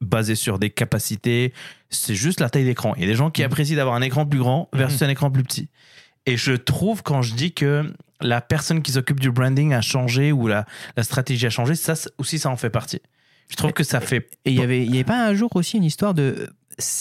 [0.00, 1.52] basé sur des capacités.
[1.90, 2.94] C'est juste la taille d'écran.
[2.96, 5.30] Il y a des gens qui apprécient d'avoir un écran plus grand versus un écran
[5.30, 5.68] plus petit.
[6.26, 10.30] Et je trouve, quand je dis que la personne qui s'occupe du branding a changé
[10.32, 13.00] ou la, la stratégie a changé, ça aussi, ça en fait partie.
[13.48, 14.28] Je trouve que ça fait.
[14.44, 16.48] Et il y avait, il y avait pas un jour aussi une histoire de.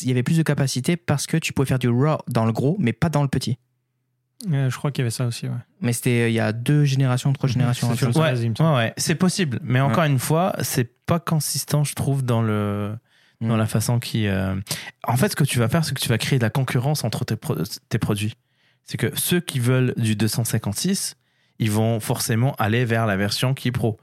[0.01, 2.51] Il y avait plus de capacité parce que tu pouvais faire du RAW dans le
[2.51, 3.57] gros, mais pas dans le petit.
[4.51, 5.47] Euh, je crois qu'il y avait ça aussi.
[5.47, 5.53] Ouais.
[5.81, 7.93] Mais c'était euh, il y a deux générations, trois générations.
[7.95, 8.19] C'est ça.
[8.19, 8.33] Ouais.
[8.59, 9.59] Ouais, ouais, c'est possible.
[9.61, 12.95] Mais encore une fois, c'est pas consistant, je trouve, dans le
[13.41, 13.59] dans Mm.
[13.59, 14.27] la façon qui.
[14.27, 14.55] euh,
[15.07, 17.03] En fait, ce que tu vas faire, c'est que tu vas créer de la concurrence
[17.03, 17.55] entre tes, pro-
[17.89, 18.35] tes produits.
[18.83, 21.15] C'est que ceux qui veulent du 256,
[21.59, 23.99] ils vont forcément aller vers la version qui est pro.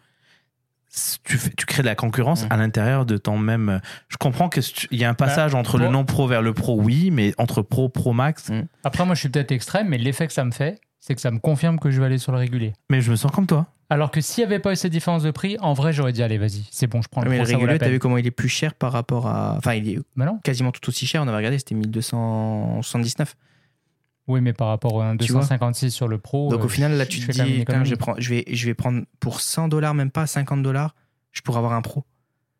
[1.24, 2.48] Tu, fais, tu crées de la concurrence Mm.
[2.51, 3.81] à l'intérieur de ton même.
[4.09, 5.92] Je comprends qu'il y a un passage entre le bon.
[5.92, 8.48] non pro vers le pro, oui, mais entre pro, pro max.
[8.51, 8.62] Mm.
[8.85, 11.31] Après, moi, je suis peut-être extrême, mais l'effet que ça me fait, c'est que ça
[11.31, 12.72] me confirme que je vais aller sur le régulier.
[12.90, 13.66] Mais je me sens comme toi.
[13.90, 16.22] Alors que s'il n'y avait pas eu cette différence de prix, en vrai, j'aurais dit,
[16.22, 18.27] allez, vas-y, c'est bon, je prends le Mais pro, le régulier, t'as vu comment il
[18.27, 19.55] est plus cher par rapport à.
[19.57, 19.98] Enfin, il est
[20.44, 21.22] quasiment tout aussi cher.
[21.22, 23.35] On avait regardé, c'était 1279.
[24.29, 26.51] Oui, mais par rapport à un Tu vois 256 sur le pro.
[26.51, 27.97] Donc euh, au final, là, je tu te fais quand même une dis, je, vais
[27.97, 30.95] prendre, je, vais, je vais prendre pour 100 dollars, même pas 50 dollars,
[31.33, 32.05] je pourrais avoir un pro.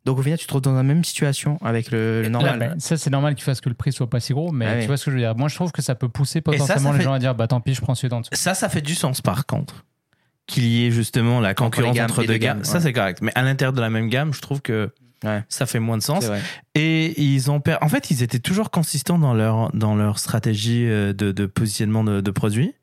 [0.05, 2.59] Donc au final, tu te retrouves dans la même situation avec le, le normal.
[2.59, 4.67] Là, ben, ça, c'est normal qu'il fasse que le prix soit pas si gros, mais
[4.67, 4.81] Ah oui.
[4.81, 5.37] tu vois ce que je veux dire.
[5.37, 7.47] Moi, je trouve que ça peut pousser potentiellement ça les fait- gens à dire, bah
[7.47, 8.31] tant pis, je prends celui d'en dessous.
[8.33, 9.85] Ça, ça fait du sens par contre.
[10.47, 12.57] Qu'il y ait justement la concurrence entre, deux deux gammes.
[12.59, 12.81] gammes, Ça, ouais.
[12.85, 13.19] c'est correct.
[13.21, 14.91] Mais à l'intérieur de la même gamme, je trouve que
[15.25, 15.43] Ouais.
[15.49, 16.27] ça fait moins de sens.
[16.75, 20.87] Et ils ont per- En fait, ils étaient toujours consistants dans leur, dans leur stratégie
[20.87, 22.75] euh, de, de positionnement de, de produits.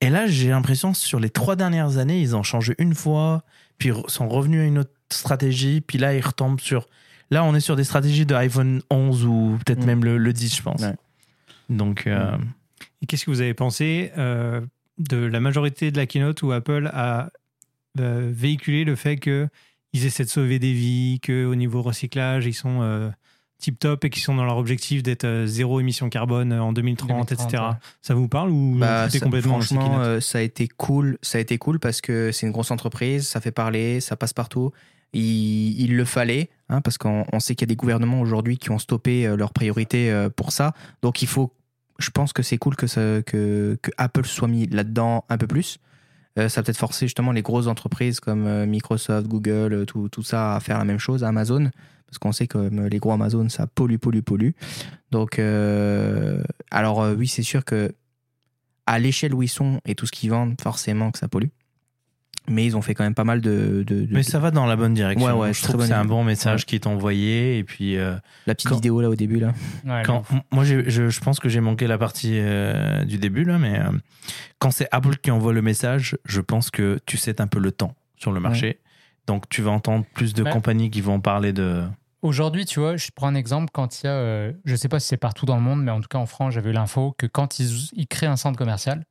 [0.00, 3.42] Et là, j'ai l'impression que sur les trois dernières années, ils ont changé une fois,
[3.78, 6.86] puis sont revenus à une autre stratégie, puis là, ils retombent sur.
[7.30, 9.86] Là, on est sur des stratégies de iPhone 11 ou peut-être Mm.
[9.86, 10.82] même le, le 10, je pense.
[10.82, 10.94] Ouais.
[11.70, 12.36] Donc, euh,
[13.02, 14.60] Et qu'est-ce que vous avez pensé euh,
[14.98, 17.30] de la majorité de la keynote où Apple a
[17.98, 19.16] euh, véhiculé le fait
[19.94, 23.10] qu'ils essaient de sauver des vies, qu'au niveau recyclage, ils sont euh,
[23.58, 26.72] tip top et qu'ils sont dans leur objectif d'être euh, zéro émission carbone euh, en
[26.72, 27.62] 2030, 2030, etc.
[27.62, 27.74] ouais.
[28.02, 31.16] Ça vous parle ou Bah, c'était ça- complètement franchement, euh, ça a été cool.
[31.22, 34.32] Ça a été cool parce que c'est une grosse entreprise, ça fait parler, ça passe
[34.32, 34.72] partout.
[35.12, 38.58] Il, il le fallait, hein, parce qu'on on sait qu'il y a des gouvernements aujourd'hui
[38.58, 40.74] qui ont stoppé euh, leurs priorités euh, pour ça.
[41.02, 41.52] Donc il faut,
[42.00, 45.46] je pense que c'est cool que, ça, que, que Apple soit mis là-dedans un peu
[45.46, 45.78] plus.
[46.38, 50.24] Euh, ça peut-être forcer justement les grosses entreprises comme euh, Microsoft, Google, euh, tout, tout
[50.24, 51.70] ça à faire la même chose, Amazon,
[52.06, 54.50] parce qu'on sait que les gros Amazon, ça pollue, pollue, pollue.
[55.10, 55.38] Donc,
[56.70, 57.94] alors oui, c'est sûr que
[58.86, 61.48] à l'échelle où ils sont et tout ce qu'ils vendent, forcément que ça pollue.
[62.46, 63.84] Mais ils ont fait quand même pas mal de.
[63.86, 65.26] de- de- mais ça va dans la bonne direction.
[65.26, 67.56] Ouais, ouais, je trouve que c'est un bon message qui est envoyé.
[67.58, 69.52] Et puis, euh, la petite quand- vidéo là au début là.
[69.86, 73.56] Ouais, quand, moi, je, je pense que j'ai manqué la partie euh, du début, là,
[73.58, 73.84] mais euh,
[74.58, 77.72] quand c'est Apple qui envoie le message, je pense que tu sais un peu le
[77.72, 78.78] temps sur le marché.
[79.26, 80.50] Donc, tu vas entendre plus de Ouais.
[80.50, 81.82] compagnies qui vont parler de.
[82.20, 85.00] Aujourd'hui, tu vois, je prends un exemple quand il y a, euh, je sais pas
[85.00, 87.14] si c'est partout dans le monde, mais en tout cas en France, j'avais eu l'info
[87.18, 89.04] que quand ils, ils créent un centre commercial,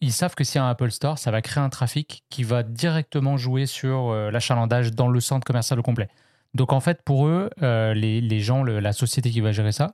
[0.00, 2.42] ils savent que s'il y a un Apple Store, ça va créer un trafic qui
[2.44, 6.08] va directement jouer sur euh, l'achalandage dans le centre commercial au complet.
[6.54, 9.72] Donc en fait, pour eux, euh, les, les gens, le- la société qui va gérer
[9.72, 9.92] ça,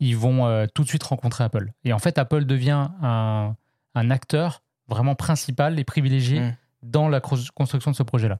[0.00, 1.70] ils vont euh, tout de suite rencontrer Apple.
[1.84, 3.54] Et en fait, Apple devient un,
[3.94, 6.54] un acteur vraiment principal et privilégié Mm.
[6.84, 8.38] dans la construction de ce projet-là.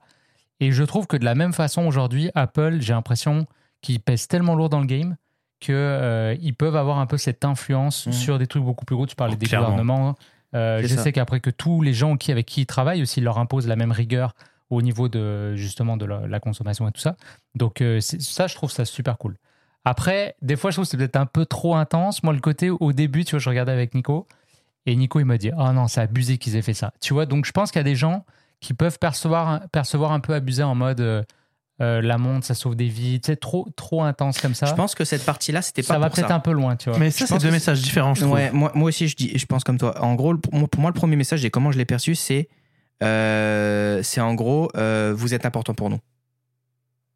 [0.61, 3.45] Et je trouve que de la même façon, aujourd'hui, Apple, j'ai l'impression
[3.81, 5.15] qu'ils pèsent tellement lourd dans le game
[5.59, 8.13] qu'ils peuvent avoir un peu cette influence Mhm.
[8.13, 9.05] sur des trucs beaucoup plus gros.
[9.05, 9.69] Tu parlais Oh, des clairement.
[9.69, 10.15] gouvernements.
[10.55, 11.03] Euh, je ça.
[11.03, 13.75] sais qu'après que tous les gens qui, avec qui ils travaillent aussi leur imposent la
[13.75, 14.33] même rigueur
[14.69, 17.15] au niveau de justement de la, la consommation et tout ça.
[17.55, 19.37] Donc euh, ça, je trouve ça super cool.
[19.85, 22.21] Après, des fois, je trouve que c'est peut-être un peu trop intense.
[22.23, 24.27] Moi, le côté au début, tu vois, je regardais avec Nico
[24.85, 26.93] et Nico, il m'a dit, oh non, c'est abusé qu'ils aient fait ça.
[27.01, 28.25] Tu vois, donc je pense qu'il y a des gens
[28.59, 31.25] qui peuvent percevoir, percevoir un peu abusé en mode
[31.81, 34.65] euh, la montre, ça sauve des vies, sais, trop, trop intense comme ça.
[34.65, 36.89] Je pense que cette partie là, c'était pas ça va peut-être un peu loin, tu
[36.89, 36.99] vois.
[36.99, 38.25] Mais ça, c'est deux messages différents, je.
[38.25, 40.01] Ouais, moi, moi aussi, je, dis, je pense comme toi.
[40.03, 42.49] En gros, pour moi, le premier message et comment je l'ai perçu, c'est
[43.03, 45.99] euh, c'est en gros, euh, vous êtes important pour nous.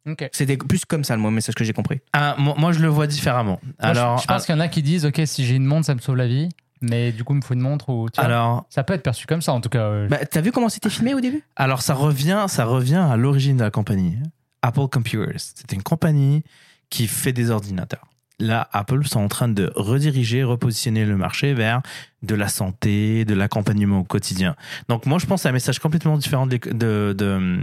[0.06, 0.28] Ok.
[0.32, 2.00] C'était plus comme ça le message que j'ai compris.
[2.12, 3.58] Ah, moi, moi, je le vois différemment.
[3.62, 5.64] Moi, je- alors, je, pense qu'il y en a qui disent, ok, si j'ai une
[5.64, 6.50] montre, ça me sauve la vie,
[6.82, 9.02] mais du coup, il me faut une montre ou tu vois, alors, ça peut être
[9.02, 9.78] perçu comme ça, en tout cas.
[9.84, 11.42] euh, Bah, T'as vu comment c'était filmé au début?
[11.56, 14.16] alors, ça revient, ça revient à l'origine de la compagnie.
[14.64, 15.38] Apple Computers.
[15.38, 16.42] C'est une compagnie
[16.90, 18.06] qui fait des ordinateurs.
[18.40, 21.82] là, Apple sont en train de rediriger, repositionner le marché vers
[22.22, 24.56] de la santé, de l'accompagnement au quotidien.
[24.88, 27.60] Donc moi, je pense à un message complètement différent de, de- de,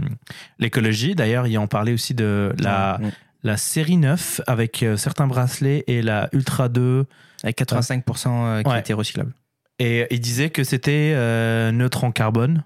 [0.58, 1.14] l'écologie.
[1.14, 3.10] D'ailleurs, il en parlait aussi de la, Ouais.
[3.42, 7.04] la série 9 avec euh, certains bracelets et la Ultra 2.
[7.42, 8.80] Avec 85% euh, qui Ouais.
[8.80, 9.32] était recyclable.
[9.78, 12.64] Et il disait que c'était euh, neutre en carbone.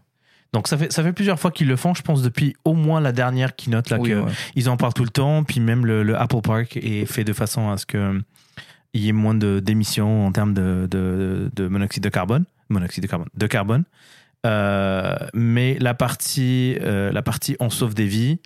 [0.56, 2.98] Donc ça fait, ça fait plusieurs fois qu'ils le font, je pense, depuis au moins
[2.98, 4.32] la dernière keynote là, Oui, que ouais.
[4.54, 7.34] ils en parlent tout le temps, puis même le, le Apple Park est fait de
[7.34, 8.22] façon à ce que
[8.94, 13.02] il y ait moins de d'émissions en termes de, de, de monoxyde de carbone, monoxyde
[13.02, 13.84] de carbone, de carbone.
[14.46, 18.38] Euh, mais la partie, euh, la partie on sauve des vies,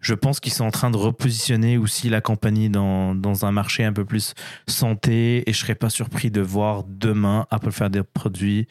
[0.00, 3.84] je pense qu'ils sont en train de repositionner aussi la compagnie dans, dans un marché
[3.84, 4.34] un peu plus
[4.66, 8.66] santé, et je serais pas surpris de voir demain Apple faire des produits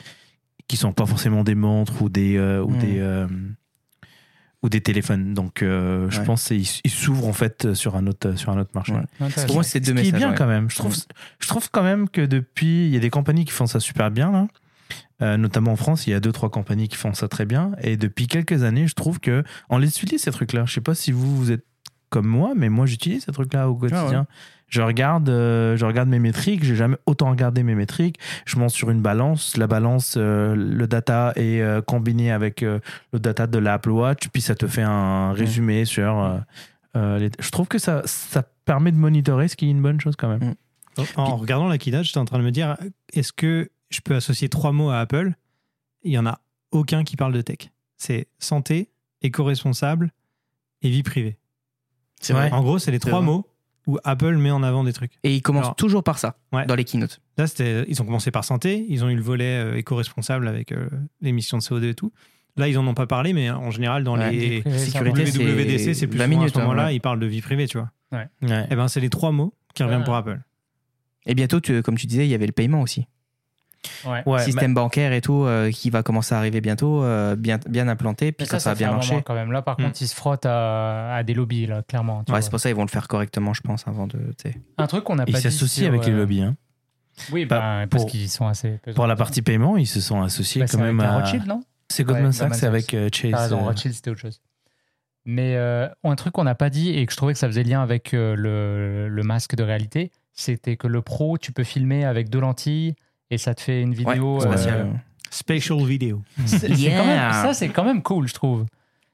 [0.72, 2.78] qui sont pas forcément des montres ou des euh, ou Hmm.
[2.80, 3.28] des euh,
[4.64, 5.34] ou des téléphones.
[5.34, 6.26] Donc, euh, je Ouais.
[6.26, 8.94] pense qu'ils ils s'ouvrent en fait sur un autre sur un autre marché.
[8.94, 9.02] Ouais.
[9.20, 9.48] Intéressant.
[9.48, 10.20] Pour moi, c'est deux Ce qui est messages.
[10.20, 10.36] bien ouais.
[10.38, 10.70] quand même.
[10.70, 10.96] Je trouve,
[11.40, 14.12] je trouve quand même que depuis, il y a des compagnies qui font ça super
[14.12, 14.48] bien là.
[15.22, 17.72] Euh, notamment en France, il y a deux trois compagnies qui font ça très bien.
[17.82, 20.66] Et depuis quelques années, je trouve que on les utilise ces trucs-là.
[20.66, 21.66] Je sais pas si vous vous êtes
[22.10, 24.26] comme moi, mais moi j'utilise ces trucs-là au quotidien.
[24.72, 26.64] Je regarde, euh, je regarde mes métriques.
[26.64, 28.18] J'ai jamais autant regardé mes métriques.
[28.46, 29.58] Je monte sur une balance.
[29.58, 32.80] La balance, euh, le data est euh, combiné avec euh,
[33.12, 36.18] le data de l'Apple Watch, puis ça te fait un résumé sur.
[36.24, 36.38] euh,
[36.96, 40.00] euh, les- Je trouve que ça, ça permet de monitorer, ce qui est une bonne
[40.00, 40.56] chose quand même.
[41.16, 42.78] En regardant la j'étais en train de me dire
[43.14, 45.34] est-ce que je peux associer trois mots à Apple?
[46.04, 46.40] Il y en a
[46.72, 47.70] aucun qui parle de tech.
[47.98, 48.90] C'est santé,
[49.22, 50.12] éco-responsable
[50.82, 51.38] et vie privée.
[52.22, 52.52] C'est vrai.
[52.52, 53.26] En gros, c'est les trois vrai.
[53.26, 53.46] mots
[53.92, 55.12] où Apple met en avant des trucs.
[55.24, 56.66] Et ils commencent Alors- toujours par ça Ouais.
[56.66, 57.20] dans les keynotes.
[57.38, 57.46] Là,
[57.88, 60.88] ils ont commencé par santé, ils ont eu le volet euh, éco-responsable avec euh,
[61.22, 62.12] l'émission de CO2 et tout.
[62.58, 64.32] Là, ils en ont pas parlé, mais en général, dans Ouais.
[64.32, 66.96] les privée, sécurité, WWDC, c'est plus 20 souvent minutes, à ce moment-là, hein, ouais.
[66.96, 67.92] ils parlent de vie privée, tu vois.
[68.12, 68.28] Ouais.
[68.70, 70.06] Et ben, c'est les trois mots qui reviennent Ouais.
[70.06, 70.40] pour Apple.
[71.26, 73.08] Et bientôt, tu- comme tu disais, il y avait le paiement aussi.
[74.04, 74.12] Va.
[74.12, 74.24] Ouais.
[74.26, 77.88] Ouais, Système bancaire et tout, euh, qui va commencer à arriver bientôt, euh, bien, bien
[77.88, 78.32] implanté.
[78.32, 79.22] Puis quand ça, ça, ça va bien marcher.
[79.24, 79.52] quand même.
[79.52, 79.86] Là, par Hmm.
[79.86, 82.24] contre, ils se frottent à, à des lobbies, là, clairement.
[82.24, 82.42] tu Ouais, vois.
[82.42, 84.20] c'est pour ça qu'ils vont le faire correctement, je pense, avant de.
[84.78, 86.42] Un truc qu'on n'a pas Ils s'associent avec les euh, lobbies.
[86.42, 86.56] hein.
[87.32, 88.80] Oui, Bah, bah, parce qu'ils sont assez.
[88.84, 88.96] pesants.
[88.96, 91.18] Pour la partie paiement, ils se sont associés Bah, quand même à.
[91.20, 91.62] Rothschild, non?
[91.90, 93.34] C'est Goldman Ouais, Sachs, c'est avec euh, Chase.
[93.36, 94.42] Ah non, Rothschild, c'était autre chose.
[95.26, 97.64] Mais euh, un truc qu'on n'a pas dit et que je trouvais que ça faisait
[97.64, 102.06] lien avec euh, le, le masque de réalité, c'était que le pro, tu peux filmer
[102.06, 102.96] avec deux lentilles
[103.32, 104.38] et ça te fait une vidéo.
[104.40, 105.02] Ouais, euh, spatial.
[105.30, 106.22] Spatial video.
[106.46, 106.98] c'est- c'est Yeah.
[107.00, 108.66] quand même- ça, c'est quand même cool, je trouve.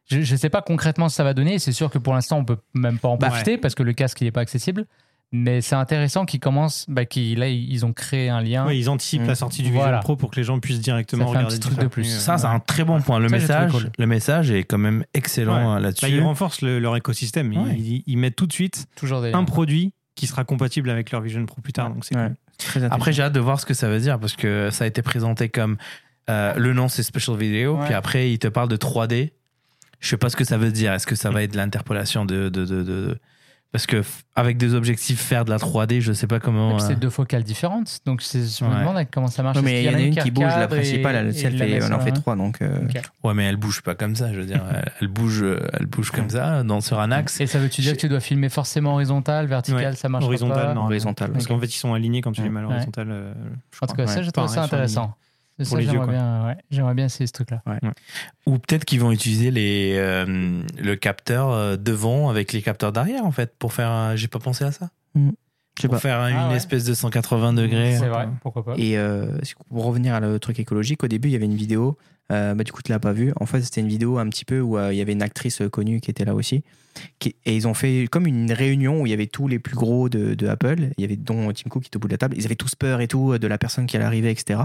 [0.09, 1.59] Je ne sais pas concrètement ce que ça va donner.
[1.59, 3.93] C'est sûr que pour l'instant, on peut même pas en Bah, profiter parce que le
[3.93, 4.85] casque n'est pas accessible.
[5.33, 6.85] Mais c'est intéressant qu'ils commencent.
[6.87, 8.65] Bah, qu'ils- là, ils ont créé un lien.
[8.65, 9.87] Ouais, ils anticipent la sortie du Voilà.
[9.97, 11.83] Vision Pro pour que les gens puissent directement Ça fait un regarder petit du truc
[11.83, 12.05] de plus.
[12.05, 13.19] Ça, c'est un très bon point.
[13.19, 13.89] Le Ça, message, cool.
[13.99, 15.77] le message est quand même excellent Ouais.
[15.77, 16.05] euh, là-dessus.
[16.05, 17.51] Bah, ils renforcent le- leur écosystème.
[17.51, 17.75] Ils- Ouais.
[17.77, 21.45] Ils, ils mettent tout de suite Toujours un produit qui sera compatible avec leur Vision
[21.45, 21.89] Pro plus tard.
[21.89, 22.27] Donc c'est Ouais.
[22.27, 22.35] cool.
[22.91, 25.01] Après, j'ai hâte de voir ce que ça veut dire parce que ça a été
[25.01, 25.77] présenté comme
[26.29, 27.77] euh, le nom, c'est Special Video.
[27.77, 27.85] Ouais.
[27.85, 29.31] Puis après, il te parle de 3D.
[29.99, 30.93] Je sais pas ce que ça veut dire.
[30.93, 33.17] Est-ce que ça va être de l'interpolation de, de, de, de-
[33.73, 34.01] Parce que
[34.33, 36.75] avec des objectifs, faire de la 3D, je sais pas comment.
[36.75, 37.99] puis euh, c'est deux focales différentes.
[38.05, 38.79] Donc c'est- je me Ouais.
[38.79, 39.57] demande comment ça marche.
[39.57, 41.69] Ouais, mais il y en a une qui bouge, la principale, elle, elle, la fait,
[41.71, 42.35] elle en fait trois.
[42.37, 42.79] Donc, euh.
[43.23, 44.31] Ouais, mais elle bouge pas comme ça.
[44.31, 47.41] Je veux dire, elle, elle bouge, elle bouge comme ça, dans sur un axe.
[47.41, 50.67] Et ça veut-tu dire que tu dois filmer forcément horizontal, vertical, Ouais, ça marche horizontal,
[50.67, 50.85] pas non.
[50.85, 51.31] horizontal.
[51.31, 52.69] Parce qu'en fait, ils sont alignés quand tu les mets à Ouais.
[52.69, 53.07] l'horizontale.
[53.11, 53.33] euh,
[53.73, 54.87] je En tout cas, ça, j'ai trouvé ça Pareil
[55.65, 55.69] sur intéressant.
[55.69, 57.61] Ça, Pour les yeux, j'aimerais bien, ouais, j'aimerais bien essayer ce truc-là.
[58.45, 63.25] Ou peut-être qu'ils vont utiliser les, euh, le capteur euh, devant avec les capteurs d'arrière,
[63.25, 63.89] en fait, pour faire.
[63.89, 64.89] un- J'ai pas pensé à ça.
[65.79, 65.99] Sais Pour pas.
[65.99, 66.57] faire un- Ah une ouais.
[66.57, 67.97] espèce de 180 degrés.
[67.99, 68.73] C'est vrai, pourquoi pas.
[68.77, 69.27] Et euh,
[69.69, 71.97] pour revenir à le truc écologique, au début, il y avait une vidéo.
[72.31, 73.31] euh, bah, du coup, tu l'as pas vue.
[73.39, 75.61] En fait, c'était une vidéo un petit peu où euh, il y avait une actrice
[75.71, 76.63] connue qui était là aussi.
[77.19, 79.75] Qui- et ils ont fait comme une réunion où il y avait tous les plus
[79.75, 80.89] gros de, de Apple.
[80.97, 82.35] Il y avait dont Tim Cook qui était au bout de la table.
[82.37, 84.59] Ils avaient tous peur et tout de la personne qui allait arriver, etc.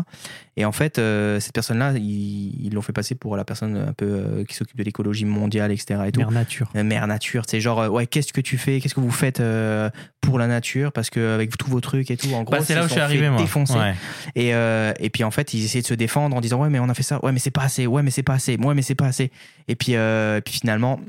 [0.56, 4.06] Et en fait, euh, cette personne-là, ils l'ont fait passer pour la personne un peu
[4.06, 6.00] euh, qui s'occupe de l'écologie mondiale, etc.
[6.06, 6.20] Et tout.
[6.20, 6.70] Mère nature.
[6.76, 9.40] Euh, mère nature, c'est genre euh, ouais qu'est-ce que tu fais, qu'est-ce que vous faites
[9.40, 9.88] euh,
[10.20, 10.92] pour la nature?
[10.92, 12.92] Parce que avec tous vos trucs et tout en gros Bah, c'est là où je
[12.92, 13.40] suis arrivé, moi.
[13.40, 13.74] défoncer.
[13.78, 13.94] Ouais.
[14.34, 16.78] et euh, et puis en fait ils essayaient de se défendre en disant ouais mais
[16.78, 18.74] on a fait ça, ouais mais c'est pas assez, ouais mais c'est pas assez, ouais
[18.74, 19.30] mais c'est pas assez.
[19.68, 21.00] Et puis euh, puis finalement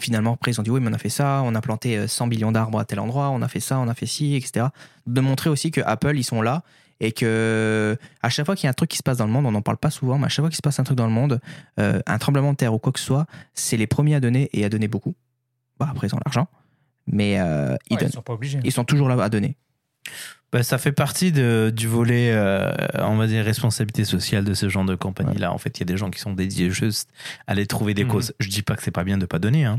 [0.00, 2.06] finalement après ils ont dit oui mais on a fait ça, on a planté euh,
[2.08, 4.66] 100 millions d'arbres à tel endroit, on a fait ça, on a fait ci, etc.
[5.06, 6.62] De montrer aussi que Apple ils sont là
[7.00, 9.32] et que à chaque fois qu'il y a un truc qui se passe dans le
[9.32, 10.96] monde, on n'en parle pas souvent, mais à chaque fois qu'il se passe un truc
[10.96, 11.40] dans le monde,
[11.78, 14.48] euh, un tremblement de terre ou quoi que ce soit, c'est les premiers à donner
[14.54, 15.14] et à donner beaucoup.
[15.78, 16.48] Bah, après, ils ont l'argent,
[17.06, 18.08] mais euh, ils, Ouais, donnent.
[18.08, 18.60] ils sont pas obligés.
[18.64, 19.58] ils sont toujours là à donner.
[20.52, 24.68] Bah, ça fait partie de, du volet, euh, on va dire, responsabilité sociale de ce
[24.68, 25.52] genre de compagnie-là.
[25.52, 27.10] En fait, il y a des gens qui sont dédiés juste
[27.46, 28.10] à aller trouver des Mhm.
[28.10, 28.32] causes.
[28.38, 29.78] Je dis pas que c'est pas bien de pas donner, hein.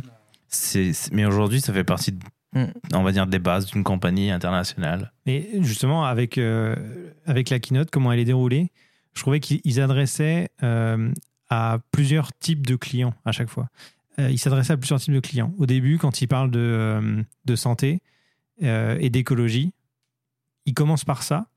[0.49, 2.13] C'est, mais aujourd'hui, ça fait partie
[2.53, 2.63] Mm.
[2.93, 5.11] on va dire, des bases d'une compagnie internationale.
[5.25, 6.75] Et justement, avec, euh,
[7.25, 8.71] avec la keynote, comment elle est déroulée,
[9.13, 11.11] je trouvais qu'ils adressaient euh,
[11.49, 13.67] à plusieurs types de clients à chaque fois.
[14.17, 15.53] Ils s'adressaient à plusieurs types de clients.
[15.57, 17.99] Au début, quand ils parlent de, de santé
[18.61, 19.73] et d'écologie,
[20.67, 21.47] ils commencent par ça.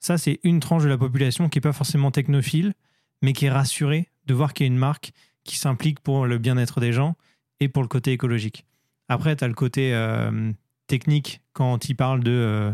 [0.00, 2.74] Ça, c'est une tranche de la population qui n'est pas forcément technophile,
[3.22, 5.12] mais qui est rassurée de voir qu'il y a une marque
[5.44, 7.14] qui s'implique pour le bien-être des gens
[7.60, 8.64] et pour le côté écologique.
[9.08, 10.52] Après, tu as le côté euh,
[10.86, 12.72] technique quand ils parlent de, euh,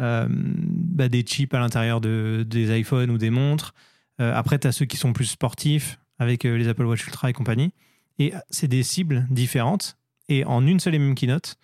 [0.00, 3.74] euh, bah, des chips à l'intérieur de, des iPhones ou des montres.
[4.18, 7.72] Après, tu as ceux qui sont plus sportifs avec les Apple Watch Ultra et compagnie.
[8.20, 9.96] Et c'est des cibles différentes.
[10.28, 11.56] Et en une seule et même keynote,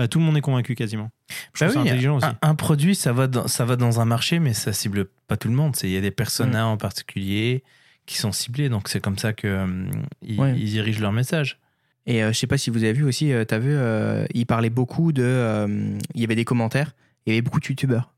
[0.00, 1.10] bah, tout le monde est convaincu quasiment.
[1.52, 2.26] Je Bah oui, intelligent aussi.
[2.26, 5.36] un, un produit, ça va, dans, ça va dans un marché, mais ça cible pas
[5.36, 5.76] tout le monde.
[5.76, 6.68] C'est- Il y a des personas Mm.
[6.72, 7.62] en particulier
[8.06, 9.50] qui sont ciblés, donc c'est comme ça qu'ils
[10.38, 10.54] Ouais.
[10.58, 11.58] ils dirigent leur message.
[12.06, 14.46] Et euh, je sais pas si vous avez vu aussi, tu as vu, euh, il
[14.46, 15.22] parlait beaucoup de.
[15.22, 16.94] euh, il y avait des commentaires,
[17.26, 18.14] il y avait beaucoup de youtubeurs.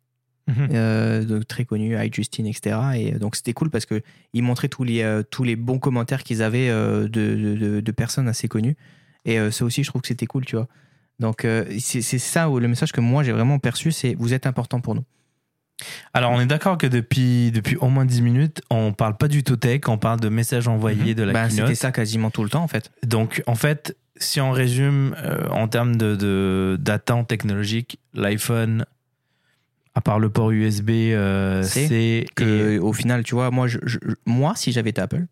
[0.49, 0.69] Mhm.
[0.73, 2.77] euh, de très connus, iJustine, etc.
[2.97, 5.79] Et euh, donc c'était cool parce que ils montraient tous les, euh, tous les bons
[5.79, 8.77] commentaires qu'ils avaient euh, de, de- de- de personnes assez connues.
[9.25, 10.67] Et euh, ça aussi, je trouve que c'était cool, tu vois.
[11.21, 14.47] Donc euh, c'est ça où le message que moi j'ai vraiment perçu, c'est vous êtes
[14.47, 15.05] important pour nous.
[16.15, 19.43] Alors, on est d'accord que depuis, depuis au moins 10 minutes, on parle pas du
[19.43, 21.51] tout tech, on parle de messages envoyés de la keynote.
[21.67, 22.93] c'était ça quasiment tout le temps en fait.
[23.05, 28.85] Donc, en fait, si on résume euh, en termes de, d'attente technologique, l'iPhone,
[29.95, 33.99] à part le port USB, euh, C'est Que au final, tu vois, moi, je, je-
[34.25, 35.27] moi si j'avais été Apple,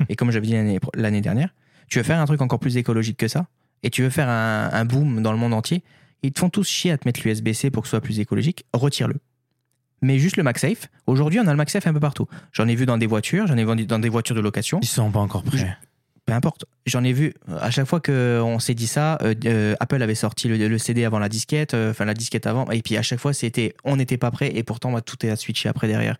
[0.10, 1.54] et comme j'avais dit l'année, l'année dernière,
[1.88, 3.46] tu veux faire un truc encore plus écologique que ça,
[3.82, 5.82] et tu veux faire un, un boom dans le monde entier,
[6.22, 8.64] ils te font tous chier à te mettre l'USB-C pour que ce soit plus écologique,
[8.72, 9.16] retire-le.
[10.02, 12.26] Mais juste le MagSafe, aujourd'hui on a le MagSafe un peu partout.
[12.52, 14.86] J'en ai vu dans des voitures, j'en ai vu dans des voitures de location, ils
[14.86, 15.76] sont pas encore prêts.
[16.26, 16.66] peu importe.
[16.84, 20.48] J'en ai vu, à chaque fois qu'on s'est dit ça, euh, euh, Apple avait sorti
[20.48, 23.20] le, le CD avant la disquette, euh, enfin la disquette avant, et puis à chaque
[23.20, 26.18] fois c'était on n'était pas prêt, et pourtant bah, tout est à switcher après derrière.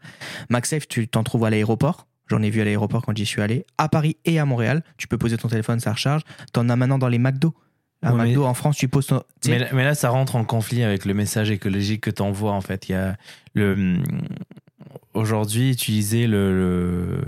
[0.48, 2.06] MagSafe, tu t'en trouves à l'aéroport.
[2.28, 3.64] J'en ai vu à l'aéroport quand j'y suis allé.
[3.78, 6.22] À Paris et à Montréal, tu peux poser ton téléphone, ça recharge.
[6.52, 7.54] T'en as maintenant dans les McDo.
[8.02, 9.22] Un Ouais, mais- McDo en France, tu poses ton.
[9.46, 12.52] Mais, là- mais là, ça rentre en conflit avec le message écologique que tu envoies,
[12.52, 12.88] en fait.
[12.88, 13.16] Il y a
[13.54, 13.96] le.
[15.14, 16.52] Aujourd'hui, utiliser le.
[16.52, 17.24] le-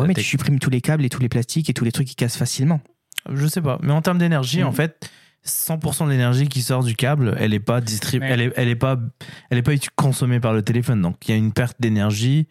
[0.00, 1.92] ouais, mais tech- tu supprimes tous les câbles et tous les plastiques et tous les
[1.92, 2.80] trucs qui cassent facilement.
[3.30, 3.78] Je sais pas.
[3.82, 5.10] Mais en termes d'énergie, en fait,
[5.44, 8.76] 100% de l'énergie qui sort du câble, elle est pas distribuée, elle est, elle est
[8.76, 8.98] pas,
[9.50, 11.02] elle est pas consommée par le téléphone.
[11.02, 12.48] Donc il y a une perte d'énergie.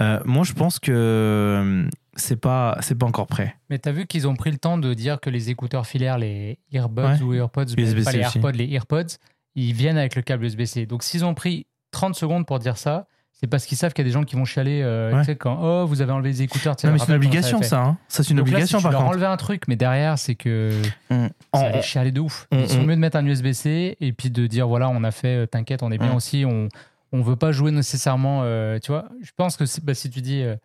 [0.00, 3.54] Euh, moi, je pense que euh, c'est pas, c'est pas encore prêt.
[3.70, 6.58] Mais t'as vu qu'ils ont pris le temps de dire que les écouteurs filaires, les
[6.72, 7.22] earbuds Ouais.
[7.22, 8.38] ou AirPods, mais USB-C pas les aussi.
[8.38, 9.16] AirPods, les EarPods,
[9.54, 10.86] ils viennent avec le câble USB-C.
[10.86, 14.06] Donc s'ils ont pris 30 secondes pour dire ça, c'est parce qu'ils savent qu'il y
[14.06, 15.20] a des gens qui vont chialer euh, Ouais.
[15.20, 16.74] tu sais, quand oh vous avez enlevé les écouteurs.
[16.84, 17.80] Non, mais c'est une obligation, ça.
[17.82, 17.98] hein.
[18.08, 19.12] Ça, c'est une Donc là, obligation, si tu par leur contre.
[19.12, 20.70] enlever un truc, mais derrière, c'est que
[21.10, 21.26] Mm.
[21.52, 22.46] ça allait chialer de ouf.
[22.52, 25.02] on- Ils sont on- mieux de mettre un USB-C et puis de dire voilà, on
[25.04, 26.68] a fait, t'inquiète, on est bien aussi, on
[27.14, 29.06] on veut pas jouer nécessairement, euh, tu vois.
[29.22, 30.56] Je pense que si, bah, si tu dis euh,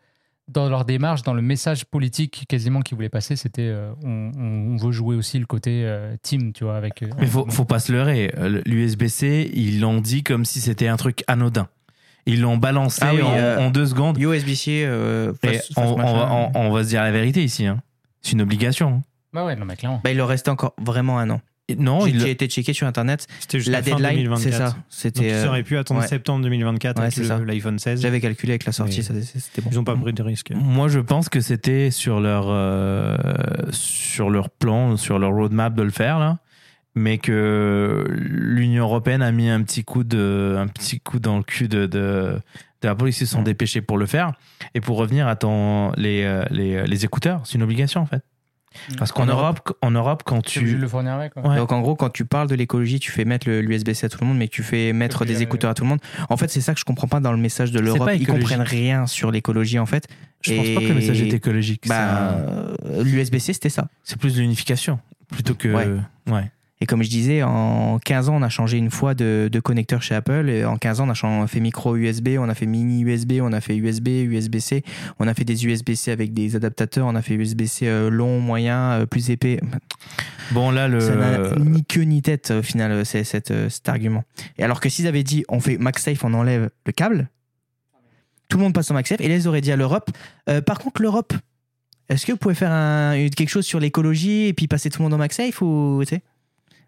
[0.47, 4.91] dans leur démarche, dans le message politique quasiment qu'ils voulaient passer, c'était euh, on, veut
[4.91, 7.03] jouer aussi le côté euh, team, tu vois, avec.
[7.03, 8.33] euh, Mais faut, faut pas se leurrer.
[8.65, 11.67] L'USB-C, ils l'ont dit comme si c'était un truc anodin.
[12.25, 14.17] Ils l'ont balancé Ah oui, en, euh, en deux secondes.
[14.17, 15.33] USB-C, euh,
[15.77, 16.51] on, va, machin.
[16.55, 17.65] on- on va se dire la vérité ici.
[17.65, 17.81] hein.
[18.21, 19.03] C'est une obligation.
[19.33, 20.01] Bah ouais, non mais clairement.
[20.03, 21.41] Bah, il leur restait encore vraiment un an.
[21.75, 23.27] Non, il, j'ai été checké sur internet.
[23.39, 24.41] C'était jusqu'à La fin deadline, 2024.
[24.43, 24.75] c'est ça.
[24.89, 25.27] C'était.
[25.27, 26.07] ils euh, auraient pu attendre ouais.
[26.07, 27.39] septembre 2024 Ouais, avec c'est le- ça.
[27.39, 28.01] l'iPhone 16.
[28.01, 29.69] J'avais calculé avec la sortie, c'était bon.
[29.71, 30.51] Ils n'ont pas pris de risque.
[30.55, 33.15] Moi, je pense que c'était sur leur euh,
[33.71, 36.39] sur leur plan, sur leur roadmap de le faire là,
[36.95, 41.43] mais que l'Union européenne a mis un petit coup de un petit coup dans le
[41.43, 42.39] cul de de,
[42.81, 43.07] de Apple.
[43.07, 44.33] Ils se sont dépêchés pour le faire.
[44.73, 48.23] Et pour revenir à ton les euh, les, les écouteurs, c'est une obligation en fait.
[48.97, 51.35] Parce qu'en En Europe, en Europe, quand Tu le fournir avec.
[51.35, 51.55] Ouais.
[51.57, 54.17] Donc en gros, quand tu parles de l'écologie, tu fais mettre le- l'USB-C à tout
[54.21, 55.99] le monde, mais que tu fais mettre des écouteurs à tout le monde.
[56.29, 58.09] En fait, c'est ça que je comprends pas dans le message de l'Europe.
[58.15, 60.07] Ils comprennent rien sur l'écologie en fait.
[60.41, 61.87] je pense pas que le message est écologique.
[61.87, 62.37] Bah,
[63.03, 63.87] l'USB-C, c'était ça.
[64.03, 64.99] c'est plus de l'unification
[65.31, 65.87] plutôt que Ouais.
[66.31, 66.51] ouais.
[66.81, 70.01] Et comme je disais, en 15 ans, on a changé une fois de, de connecteur
[70.01, 70.47] chez Apple.
[70.49, 72.65] Et en 15 ans, on a changé- on a fait micro USB, on a fait
[72.65, 74.83] mini USB, on a fait USB, USB-C.
[75.19, 77.05] On a fait des USB-C avec des adaptateurs.
[77.07, 79.59] On a fait USB-C euh, long, moyen, euh, plus épais.
[80.51, 83.51] Bon là le Ça n'a ni queue ni tête au final, euh, c'est, cet
[83.89, 84.23] argument.
[84.57, 87.29] Et alors que s'ils avaient dit on fait MagSafe, on enlève le câble,
[88.47, 89.19] tout le monde passe au MagSafe.
[89.21, 90.09] Et là, ils auraient dit à l'Europe
[90.49, 91.33] euh, par contre, l'Europe,
[92.07, 95.03] est-ce que vous pouvez faire un- quelque chose sur l'écologie et puis passer tout le
[95.03, 96.21] monde au MagSafe ou, tu sais,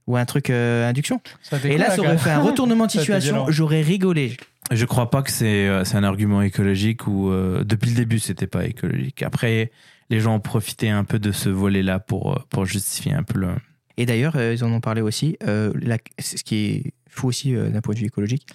[0.08, 1.22] ou un truc euh, induction
[1.66, 3.46] Et là, ça aurait fait un retournement de situation.
[3.50, 4.38] J'aurais rigolé.
[4.72, 8.20] Je crois pas que c'est euh, c'est un argument écologique ou euh, depuis le début
[8.20, 9.22] c'était pas écologique.
[9.24, 9.72] Après
[10.10, 13.40] les gens ont profité un peu de ce volet là pour pour justifier un peu
[13.40, 13.50] le.
[13.98, 15.38] Et d'ailleurs, euh, ils en ont parlé aussi.
[15.46, 18.48] euh, la- ce qui est fou aussi euh, d'un point de vue écologique.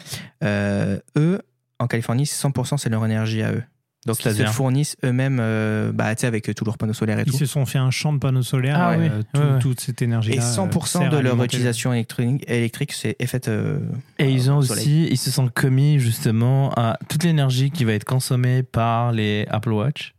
[0.43, 1.41] Euh, eux,
[1.79, 3.63] en Californie, 100% c'est leur énergie à eux.
[4.07, 7.39] Donc ils se fournissent eux-mêmes, euh, bah, avec tous leurs panneaux solaires et Ils tout.
[7.39, 8.79] se sont fait un champ de panneaux solaires.
[8.79, 9.09] Ah oui.
[9.11, 9.59] euh, tout- Ouais, ouais.
[9.59, 10.33] Toute cette énergie.
[10.33, 13.49] Et 100% de leur utilisation électrique c'est est faite.
[13.49, 13.81] euh,
[14.19, 14.83] Et ils ont soleil.
[14.83, 19.47] aussi, ils se sont commis justement à toute l'énergie qui va être consommée par les
[19.51, 20.15] Apple Watch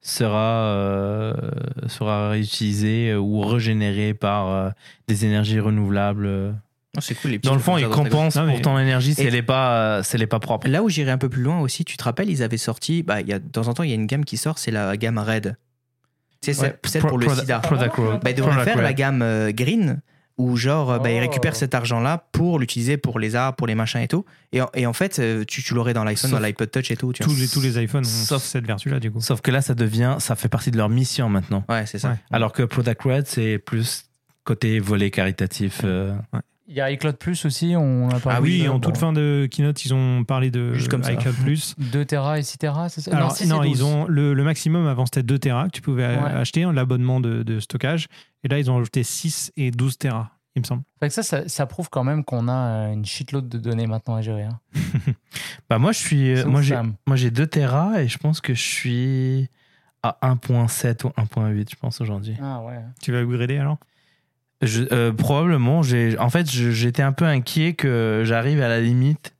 [0.00, 1.32] sera, euh,
[1.86, 4.70] sera réutilisée ou régénérée par euh,
[5.06, 6.54] des énergies renouvelables.
[6.94, 7.30] Non, c'est cool.
[7.32, 9.98] les Dans le fond, ils compensent mais- pour ton énergie si Et- elle n'est pas,
[9.98, 10.68] euh, si elle est pas propre.
[10.68, 13.20] Là où j'irai un peu plus loin aussi, tu te rappelles, ils avaient sorti, bah,
[13.22, 14.96] y a, de temps en temps, il y a une gamme qui sort, c'est la
[14.96, 15.56] gamme Red.
[16.40, 17.60] C'est celle, celle Pro- pour le product- sida.
[17.60, 17.94] Product.
[18.22, 18.82] Bah, ils devraient faire Red.
[18.82, 20.00] la gamme euh, Green,
[20.38, 21.20] où genre, euh, bah, ils Oh.
[21.20, 24.24] récupèrent cet argent-là pour l'utiliser pour les arbres, pour les machins et tout.
[24.52, 26.96] Et en, et en fait, euh, tu, tu l'aurais dans l'iPhone, dans l'iPod Touch et
[26.96, 27.12] tout.
[27.12, 27.22] Tu.
[27.22, 29.20] Tous les, tous les iPhones Sauf- cette vertu-là, du coup.
[29.20, 31.64] Sauf que là, ça devient, ça fait partie de leur mission maintenant.
[31.68, 32.10] Ouais, c'est ça.
[32.10, 32.16] Ouais.
[32.32, 34.06] Alors que Product Red, c'est plus
[34.44, 35.82] côté volet caritatif.
[35.84, 36.12] euh.
[36.68, 38.38] Il y a iCloud Plus aussi, on a parlé.
[38.38, 38.80] Ah oui, oui, en bon.
[38.80, 41.12] toute fin de keynote, ils ont parlé de Juste comme ça.
[41.12, 41.74] iCloud Plus.
[41.92, 43.14] 2 Tera et 6 Tera, c'est ça?
[43.16, 43.82] Alors, non, c'est ils 12.
[43.82, 46.30] ont le, le maximum avant c'était 2 Tera que tu pouvais Ouais.
[46.30, 48.06] acheter, l'abonnement de, de stockage.
[48.44, 50.82] Et là, ils ont ajouté 6 et 12 Tera, il me semble.
[51.00, 52.52] Fait que ça, ça, ça prouve quand même qu'on a
[52.88, 54.44] euh, une shitload de données maintenant à gérer.
[54.44, 54.60] hein.
[55.68, 58.54] Bah moi, je suis, moi ouf, j'ai, moi j'ai 2 Tera et je pense que
[58.54, 59.48] je suis
[60.04, 62.36] à 1.7 ou 1.8, je pense aujourd'hui.
[62.42, 62.78] Ah ouais.
[63.00, 63.78] Tu vas upgrader alors?
[64.62, 69.34] Je- euh, probablement, j'ai, en fait, j'étais un peu inquiet que j'arrive à la limite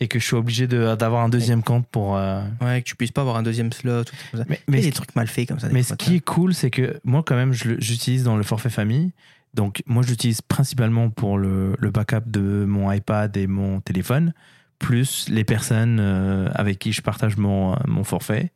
[0.00, 2.16] et que je suis obligé de, d'avoir un deuxième compte pour.
[2.16, 4.00] euh, Ouais, que tu puisses pas avoir un deuxième slot.
[4.00, 4.46] Ou tout comme ça.
[4.48, 5.68] Mais, mais des trucs mal faits comme ça.
[5.70, 9.12] Mais ce qui est cool, c'est que moi, quand même, j'utilise dans le forfait famille.
[9.54, 14.32] Donc, moi, je l'utilise principalement pour le, le backup de mon iPad et mon téléphone,
[14.78, 18.50] plus les personnes euh, avec qui je partage mon, mon forfait,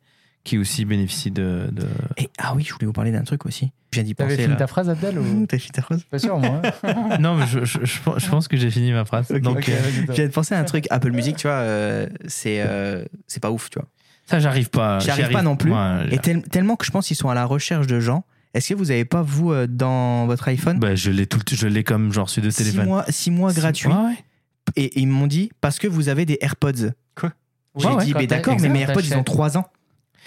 [0.47, 1.67] qui aussi bénéficient de.
[1.71, 1.87] de-
[2.17, 3.71] Et, ah oui, je voulais vous parler d'un truc aussi.
[3.91, 4.41] Je viens d'y T'avais penser.
[4.43, 4.59] fini là.
[4.59, 5.45] ta phrase, Abdel ou...
[5.49, 6.61] T'as fini ta phrase Pas sûr, moi.
[6.83, 7.17] hein.
[7.19, 9.29] non, mais je, je- je pense- je pense que j'ai fini ma phrase.
[9.31, 10.87] Ok, Donc, Ok, euh, de penser à un truc.
[10.89, 13.87] Apple Music, tu vois, euh, c'est euh, c'est pas ouf, tu vois.
[14.25, 14.99] ça, j'arrive pas.
[14.99, 15.69] J'y arrive pas non plus.
[15.69, 18.23] Moi, Et tel- tellement que je pense qu'ils sont à la recherche de gens.
[18.53, 21.55] Est-ce que vous avez pas, vous, euh, dans votre iPhone, bah, je l'ai tout, le-
[21.57, 22.85] je l'ai comme genre sur deux six téléphones.
[22.85, 24.15] mois, six mois gratuits Ouais, ouais.
[24.75, 26.91] Et et ils m'ont dit, parce que vous avez des AirPods.
[27.15, 27.31] Quoi
[27.77, 29.25] J'ai Ouais, ouais, dit, quand mais d'accord, mais mes AirPods, ils ont t'achètes.
[29.25, 29.65] 3 ans.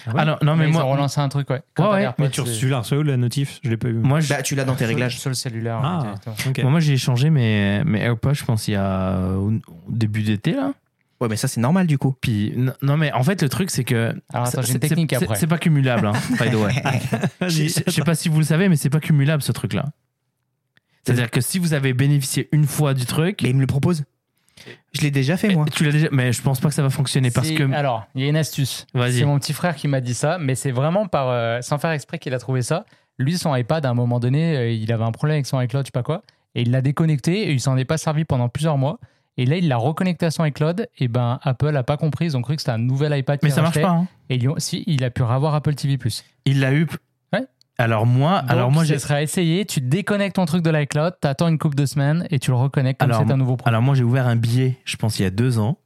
[0.07, 1.61] Ah non, non, mais ils ont moi, relancé un truc, ouais.
[1.73, 3.93] Quand Ouais, Mais tu, c'est- tu l'as reçu où, la notif Je l'ai pas eu.
[3.93, 5.19] moi, je- Bah, tu l'as dans tes réglages.
[5.19, 5.79] Sur le cellulaire.
[5.83, 5.97] Ah.
[5.97, 6.35] ouais, directement.
[6.49, 6.61] Ok.
[6.63, 9.51] Bon, moi, j'ai changé mes, mes AirPods, je pense, il y a au
[9.89, 10.73] début d'été, là.
[11.19, 12.15] Ouais, mais ça, c'est normal, du coup.
[12.19, 14.15] Puis, non, mais en fait, le truc, c'est que.
[14.33, 15.35] Alors, attends, c'est- j'ai une c'est- technique c'est- après.
[15.35, 16.73] C'est pas cumulable, hein, by the way.
[17.47, 19.85] Je je- sais pas si vous le savez, mais c'est pas cumulable, ce truc-là.
[21.03, 23.39] C'est-à-dire que si vous avez bénéficié une fois du truc.
[23.43, 24.03] Mais ils me le proposent.
[24.93, 25.65] Je l'ai déjà fait, moi.
[25.73, 26.07] Tu l'as déjà.
[26.11, 27.71] Mais je pense pas que ça va fonctionner parce que.
[27.73, 28.85] Alors, il y a une astuce.
[28.93, 29.19] Vas-y.
[29.19, 31.91] C'est mon petit frère qui m'a dit ça, mais c'est vraiment par, euh, sans faire
[31.91, 32.85] exprès qu'il a trouvé ça.
[33.17, 35.83] Lui, son iPad, à un moment donné, euh, il avait un problème avec son iCloud,
[35.83, 36.21] je sais pas quoi,
[36.55, 38.99] et il l'a déconnecté et il s'en est pas servi pendant plusieurs mois.
[39.37, 40.87] Et là, il l'a reconnecté à son iCloud.
[40.99, 42.25] Et ben, Apple a pas compris.
[42.25, 43.39] Ils ont cru que c'était un nouvel iPad.
[43.43, 43.89] Mais ça marche pas.
[43.89, 44.07] hein.
[44.29, 45.97] Et ont- si, il a pu avoir Apple TV+.
[46.45, 46.85] Il l'a eu.
[47.81, 49.65] Alors moi, Donc, alors moi, serait à essayer.
[49.65, 53.01] Tu déconnectes ton truc de l'iCloud, t'attends une couple de semaines et tu le reconnectes
[53.01, 53.69] comme c'est un nouveau produit.
[53.69, 55.77] Alors moi j'ai ouvert un billet, je pense il y a deux ans,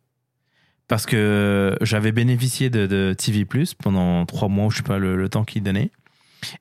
[0.87, 5.15] parce que j'avais bénéficié de, de TV Plus pendant trois mois, je sais pas le,
[5.15, 5.91] le temps qu'ils donnaient.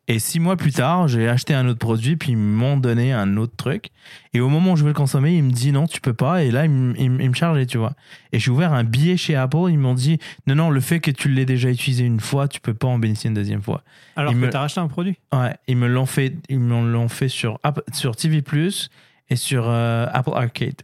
[0.09, 3.37] Et six mois plus tard, j'ai acheté un autre produit, puis ils m'ont donné un
[3.37, 3.91] autre truc.
[4.33, 6.43] Et au moment où je veux le consommer, il me dit non, tu peux pas.
[6.45, 7.95] Et là, il me, il me- il me chargeait, tu vois.
[8.33, 9.69] Et j'ai ouvert un billet chez Apple.
[9.71, 12.61] Ils m'ont dit non, non, le fait que tu l'aies déjà utilisé une fois, tu
[12.61, 13.83] peux pas en bénéficier une deuxième fois.
[14.17, 16.91] Alors il que me- t'as racheté un produit Ouais, ils me l'ont fait, ils me
[16.93, 18.91] l'ont fait sur, App- sur TV Plus
[19.31, 20.83] et sur euh, Apple Arcade,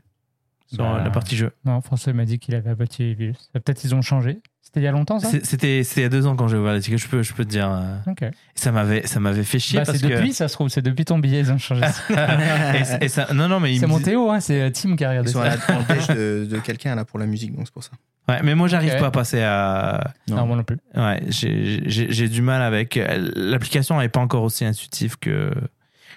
[0.66, 1.53] sur Bah, la partie jeu.
[1.64, 3.32] Non, François m'a dit qu'il avait Apple TV+.
[3.53, 4.38] Peut-être ils ont changé.
[4.73, 6.57] C'était il y a longtemps, ça C'était c'était il y a deux ans quand j'ai
[6.57, 7.01] ouvert les tickets.
[7.01, 7.68] Je peux, je peux te dire.
[7.68, 8.25] euh, Ok.
[8.55, 10.07] Ça m'avait ça m'avait fait chier Bah, parce que.
[10.07, 10.68] depuis, ça se trouve.
[10.68, 11.83] C'est depuis ton billet, ils ont changé.
[12.11, 15.05] et, et ça, non non mais c'est mon dis- Théo, hein, c'est euh, Tim qui
[15.05, 15.53] a Ils regardé sont ça.
[15.53, 15.75] à
[16.09, 17.91] la de, de quelqu'un là pour la musique, donc c'est pour ça.
[18.29, 19.01] Ouais, mais moi j'arrive Ok.
[19.01, 20.12] pas à passer à.
[20.29, 20.79] Non, moi non plus.
[20.95, 22.97] Ouais, j'ai du mal avec.
[23.35, 25.51] L'application n'est pas encore aussi intuitive que.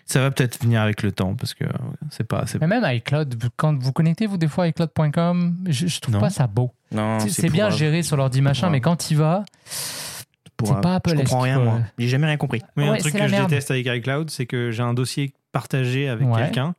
[0.06, 1.64] Ça va peut-être venir avec le temps parce que
[2.12, 2.43] c'est pas.
[2.60, 6.16] Mais même iCloud, vous- quand vous connectez vous des fois à iCloud.com, je, je trouve
[6.16, 6.20] Non.
[6.22, 6.72] pas ça beau.
[6.91, 10.95] Non, C'est- bien euh, géré sur l'ordi machin, mais quand il va, c'est euh, pas
[10.95, 11.80] Apple, Je comprends rien, moi.
[11.97, 12.62] J'ai jamais rien compris.
[12.76, 13.49] Mais un truc que je merde.
[13.49, 16.41] déteste avec iCloud, c'est que j'ai un dossier partagé avec Ouais.
[16.43, 16.76] quelqu'un.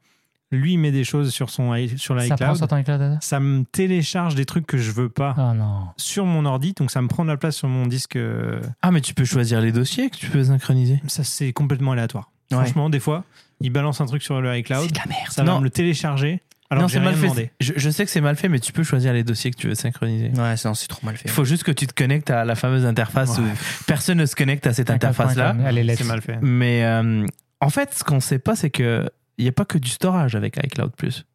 [0.53, 2.57] Lui il met des choses sur, son, sur l'iCloud.
[2.57, 5.89] ça Ça me télécharge des trucs que je veux pas Ah non.
[5.97, 8.15] sur mon ordi, donc ça me prend de la place sur mon disque.
[8.15, 11.03] euh, Ah mais tu peux choisir les dossiers que tu peux synchroniser.
[11.09, 12.31] Ça, c'est complètement aléatoire.
[12.51, 12.59] Ouais.
[12.59, 13.25] Franchement, des fois,
[13.61, 15.31] il balance un truc sur le iCloud, C'est de la merde.
[15.31, 15.59] ça va Non.
[15.61, 16.43] me le télécharger.
[16.71, 17.23] Alors non c'est mal fait.
[17.23, 17.51] demandé.
[17.61, 19.69] Je, je sais que c'est mal fait mais tu peux choisir les dossiers que tu
[19.69, 20.31] veux synchroniser.
[20.31, 21.29] Ouais, c'est non, c'est trop mal fait.
[21.29, 23.45] Il faut juste que tu te connectes à la fameuse interface Ouais.
[23.45, 25.51] où personne ne se connecte à cette interface là.
[25.51, 26.03] iCloud.com, Elle est lettre.
[26.03, 26.39] C'est mal fait.
[26.41, 27.25] Mais euh,
[27.61, 30.35] en fait, ce qu'on sait pas, c'est que il n'y a pas que du storage
[30.37, 31.27] avec iCloud Plus.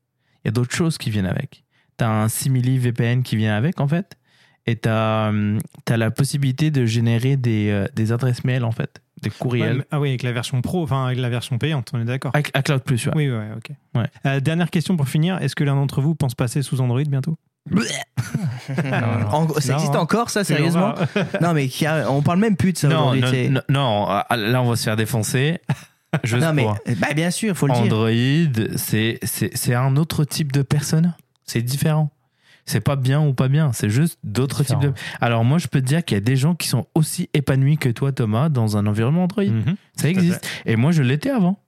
[0.44, 1.64] Il y a d'autres choses qui viennent avec.
[1.98, 4.18] Tu as un simili VPN qui vient avec, en fait.
[4.66, 5.32] Et tu as,
[5.90, 9.02] la possibilité de générer des, euh, des adresses mail, en fait.
[9.22, 9.78] Des Ouais, courriels.
[9.78, 12.32] mais- ah oui, avec la version pro, enfin avec la version payante, on est d'accord.
[12.34, 13.14] Avec iCloud Plus, ouais.
[13.16, 13.76] Oui, ouais, ok.
[13.96, 14.08] Ouais.
[14.26, 15.38] Euh, dernière question pour finir.
[15.42, 17.38] Est-ce que l'un d'entre vous pense passer sous Android bientôt?
[17.72, 17.78] En
[19.60, 20.00] ça Non, existe hein.
[20.00, 20.96] encore, ça, sérieusement?
[21.42, 23.22] Non, mais a- on parle même plus de ça Non, aujourd'hui.
[23.22, 25.60] non, c'est- non, non, ah, là, on va se faire défoncer.
[26.24, 26.66] Juste Non, mais
[26.98, 27.84] bah, bien sûr, faut le dire.
[27.84, 31.14] Android, c'est c'est- c'est un autre type de personne?
[31.46, 32.10] C'est différent?
[32.70, 34.94] C'est pas bien ou pas bien, c'est juste d'autres types de.
[35.22, 37.78] Alors moi, je peux te dire qu'il y a des gens qui sont aussi épanouis
[37.78, 39.44] que toi, Thomas, dans un environnement Android.
[39.46, 39.76] Mhm.
[39.96, 40.48] Ça existe.
[40.68, 41.60] Et moi, je l'étais avant.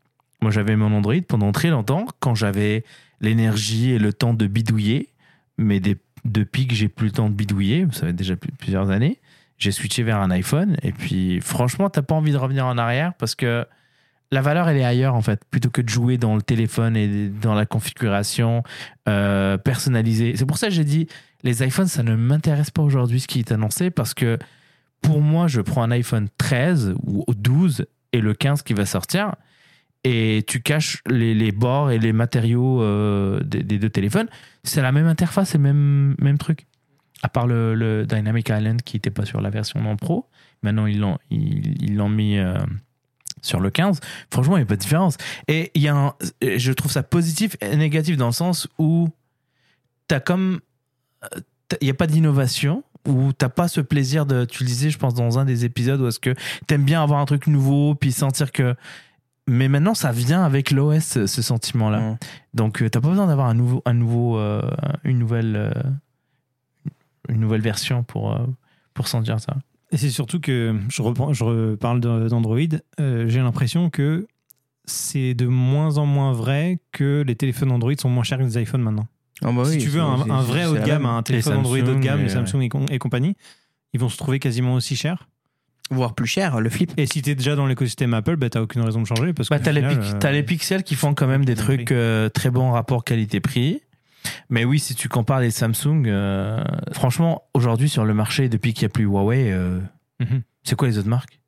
[0.41, 2.83] Moi, j'avais mon Android pendant très longtemps, quand j'avais
[3.19, 5.09] l'énergie et le temps de bidouiller.
[5.57, 8.89] Mais des- depuis que j'ai plus le temps de bidouiller, ça fait déjà plus- plusieurs
[8.91, 9.19] années,
[9.57, 10.77] j'ai switché vers un iPhone.
[10.83, 13.65] Et puis, franchement, t'as pas envie de revenir en arrière parce que
[14.31, 17.27] la valeur, elle est ailleurs, en fait, plutôt que de jouer dans le téléphone et
[17.29, 18.63] dans la configuration
[19.09, 20.35] euh, personnalisée.
[20.37, 21.07] C'est pour ça que j'ai dit,
[21.43, 24.37] les iPhones, ça ne m'intéresse pas aujourd'hui ce qui est annoncé parce que
[25.01, 29.33] pour moi, je prends un iPhone 13 ou 12 et le 15 qui va sortir
[30.03, 34.27] et tu caches les, les bords et les matériaux euh, des, deux téléphones.
[34.63, 36.65] C'est la même interface, c'est le même, même truc.
[37.23, 40.27] À part le, le Dynamic Island qui n'était pas sur la version non pro.
[40.63, 42.57] Maintenant, ils l'ont ils, mis euh,
[43.41, 43.99] sur le 15.
[44.31, 45.17] Franchement, il n'y a pas de différence.
[45.47, 49.09] Et il y a un- je trouve ça positif et négatif dans le sens où
[50.07, 50.59] tu as comme.
[51.23, 54.45] euh, t'as- Il n'y a pas d'innovation où t'as pas ce plaisir de.
[54.45, 56.35] Tu le disais, je pense, dans un des épisodes où est-ce que
[56.67, 58.75] t'aimes bien avoir un truc nouveau puis sentir que.
[59.47, 61.99] Mais maintenant, ça vient avec l'OS, ce sentiment-là.
[61.99, 62.17] Mm.
[62.53, 64.61] Donc, euh, t'as pas besoin d'avoir un nouveau, un nouveau, euh,
[65.03, 65.71] une nouvelle, euh,
[67.29, 68.45] une nouvelle version pour euh,
[68.93, 69.55] pour sentir ça.
[69.91, 72.59] Et c'est surtout que je, reprends, je reparle d'Android.
[72.99, 74.25] euh, J'ai l'impression que
[74.85, 78.57] c'est de moins en moins vrai que les téléphones Android sont moins chers que les
[78.61, 79.07] iPhones maintenant.
[79.43, 81.81] Ah bah si oui, tu veux un, vrai haut de gamme, un téléphone Android haut
[81.81, 83.35] de Samsung, gamme, et, les Samsung et, com- et compagnie,
[83.93, 85.27] ils vont se trouver quasiment aussi chers.
[85.89, 86.93] Voire plus cher, le flip.
[86.97, 89.33] Et si tu es déjà dans l'écosystème Apple, bah, tu n'as aucune raison de changer.
[89.33, 91.43] Parce Bah, qu'au t'as les, final, pic- euh, t'as les pixels qui font quand même
[91.43, 93.81] des trucs euh, très bons rapport qualité-prix.
[94.49, 98.83] Mais oui, si tu compares les Samsung, euh, franchement, aujourd'hui sur le marché, depuis qu'il
[98.83, 99.79] n'y a plus Huawei, euh,
[100.19, 101.39] mhm, c'est quoi les autres marques?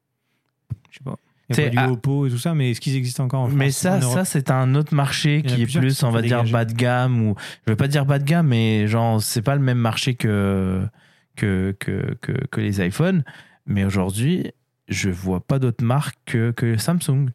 [0.89, 1.15] Je sais pas.
[1.49, 1.91] Il y C'est- a pas du ah.
[1.91, 4.49] Oppo et tout ça, mais est-ce qu'ils existent encore en Mais ça, en ça c'est
[4.49, 7.35] un autre marché qui est qui plus, on va dire, bas de gamme ou
[7.67, 10.87] je veux pas dire bas de gamme, mais genre c'est pas le même marché que
[11.35, 13.23] que que que, que les iPhones.
[13.65, 14.51] Mais aujourd'hui,
[14.87, 17.29] je vois pas d'autres marques que, que Samsung.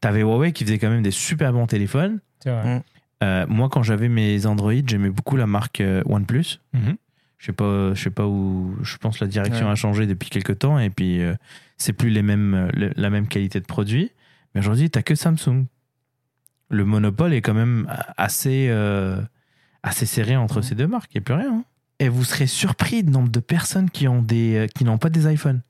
[0.00, 2.20] T'avais Huawei qui faisait quand même des super bons téléphones.
[2.42, 2.76] C'est vrai.
[2.78, 2.82] Mm.
[3.22, 6.60] Euh, moi, quand j'avais mes Android, j'aimais beaucoup la marque euh, OnePlus.
[6.74, 6.96] Mhm.
[7.38, 8.74] Je sais pas, je sais pas où.
[8.82, 9.72] Je pense que la direction Ouais.
[9.72, 11.34] a changé depuis quelques temps et puis euh,
[11.76, 14.10] c'est plus les mêmes, la même qualité de produit.
[14.54, 15.66] Mais aujourd'hui, t'as que Samsung.
[16.68, 17.86] Le monopole est quand même
[18.16, 19.20] assez, euh,
[19.82, 21.14] assez serré entre ces deux marques.
[21.14, 21.52] Il n'y a plus rien.
[21.58, 21.64] hein.
[22.00, 25.30] Et vous serez surpris du nombre de personnes qui ont des, qui n'ont pas des
[25.32, 25.60] iPhones.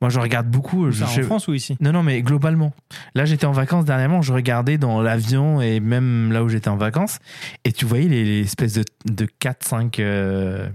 [0.00, 0.90] Moi, je regarde beaucoup.
[0.90, 1.76] Je, en France ou ici?
[1.80, 2.72] Non, non, mais globalement.
[3.14, 6.76] Là, j'étais en vacances dernièrement, je regardais dans l'avion et même là où j'étais en
[6.76, 7.18] vacances,
[7.64, 10.68] et tu voyais les, les espèces de, de 4-5 euh,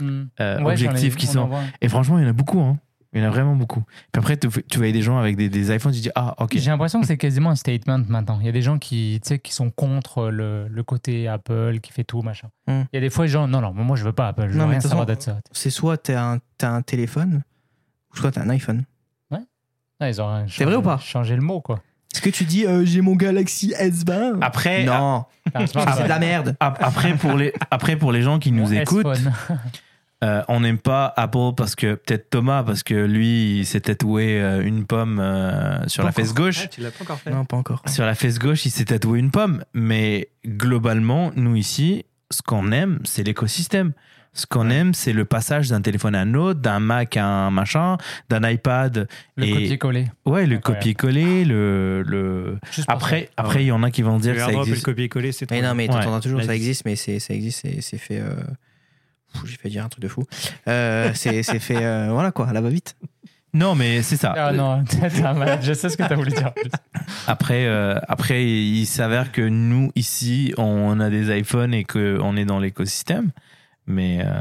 [0.00, 0.22] Mm.
[0.40, 1.50] euh, Ouais, j'en ai- objectifs qui on sont.
[1.80, 2.78] Et franchement, il y en a beaucoup, hein.
[3.12, 3.84] Il y en a vraiment beaucoup.
[4.10, 6.56] Puis après, tu, tu voyais des gens avec des, des iPhones, tu dis, ah, ok.
[6.58, 8.38] J'ai l'impression que c'est quasiment un statement maintenant.
[8.40, 11.78] Il y a des gens qui, tu sais, qui sont contre le, le côté Apple,
[11.80, 12.48] qui fait tout, machin.
[12.66, 12.82] Hmm.
[12.92, 14.54] Il y a des fois, les gens, non, non, moi je veux pas Apple, je
[14.54, 15.38] veux Non, mais rien savoir d'être ça.
[15.52, 17.44] C'est soit t'as un, t'as un téléphone,
[18.14, 18.84] ou soit t'as un iPhone.
[20.00, 20.98] Ah, ils ont C'est vrai ou pas?
[20.98, 21.80] Changé le mot, quoi.
[22.12, 26.08] Est-ce que tu dis euh, j'ai mon Galaxy S20 Après, Non, T'as un c'est de
[26.08, 26.56] la merde.
[26.60, 29.06] ap- après, pour les, après, pour les gens qui nous Mon écoutent,
[30.24, 34.40] euh, on n'aime pas Apple parce que, peut-être Thomas, parce que lui, il s'est tatoué
[34.42, 36.62] euh, une pomme euh, sur la fesse gauche.
[36.64, 37.30] Ah, tu l'as pas encore fait.
[37.30, 37.82] Non, pas encore.
[37.86, 39.64] Sur la fesse gauche, il s'est tatoué une pomme.
[39.74, 43.92] Mais globalement, nous ici, ce qu'on aime, c'est l'écosystème.
[44.36, 47.50] Ce qu'on aime, c'est le passage d'un téléphone à un autre, d'un Mac à un
[47.50, 47.96] machin,
[48.28, 49.06] d'un iPad.
[49.36, 50.06] Le Et- copier-coller.
[50.26, 52.58] Ouais, le copier-coller, le, le...
[52.72, 53.64] Juste Après, Ah après, ouais.
[53.64, 54.84] il y en a qui vont dire que ça et le existe.
[54.84, 56.02] copier-coller, c'est trop Mais non, mais Ouais.
[56.02, 58.18] t'entends toujours, ça existe, mais c'est, ça existe, c'est, fait.
[58.20, 58.34] euh,
[59.44, 60.24] J'ai fait dire un truc de fou.
[60.68, 62.96] Euh, c'est, c'est fait, euh, voilà quoi, là va vite.
[63.52, 64.34] Non, mais c'est ça.
[64.36, 66.50] Ah non, t'es un malade, je sais ce que t'as voulu dire.
[67.28, 72.44] Après, euh, après, il s'avère que nous, ici, on a des iPhones et qu'on est
[72.44, 73.30] dans l'écosystème.
[73.86, 74.40] Mais euh,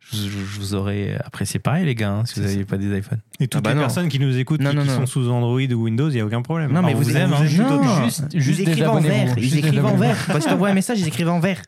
[0.00, 2.96] je, je- je vous aurais apprécié pareil, les gars, hein, si vous n'aviez pas des
[2.98, 3.20] iPhones.
[3.40, 3.82] Et toutes Ah bah les non.
[3.82, 4.96] personnes qui nous écoutent, Non, qui, non, qui non.
[4.98, 6.72] sont sous Android ou Windows, il n'y a aucun problème.
[6.72, 7.44] Non, mais Alors, vous êtes- aime, hein.
[7.46, 8.04] tout autant.
[8.04, 9.34] Juste, ils juste écrivent en vert.
[9.36, 10.16] Ils Juste écrivent en vert.
[10.26, 11.62] Quand tu t'envoies un message, ils écrivent en vert.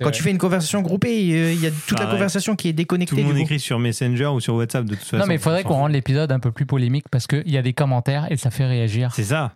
[0.00, 0.12] Quand vrai.
[0.12, 2.76] tu fais une conversation groupée, euh, il y a toute la conversation qui est Tout
[2.76, 3.16] déconnectée.
[3.16, 5.16] le monde du écrit sur Messenger ou sur WhatsApp de toute façon.
[5.16, 7.62] Non, mais il faudrait qu'on rende l'épisode un peu plus polémique parce qu'il y a
[7.62, 9.12] des commentaires et ça fait réagir.
[9.14, 9.54] C'est ça.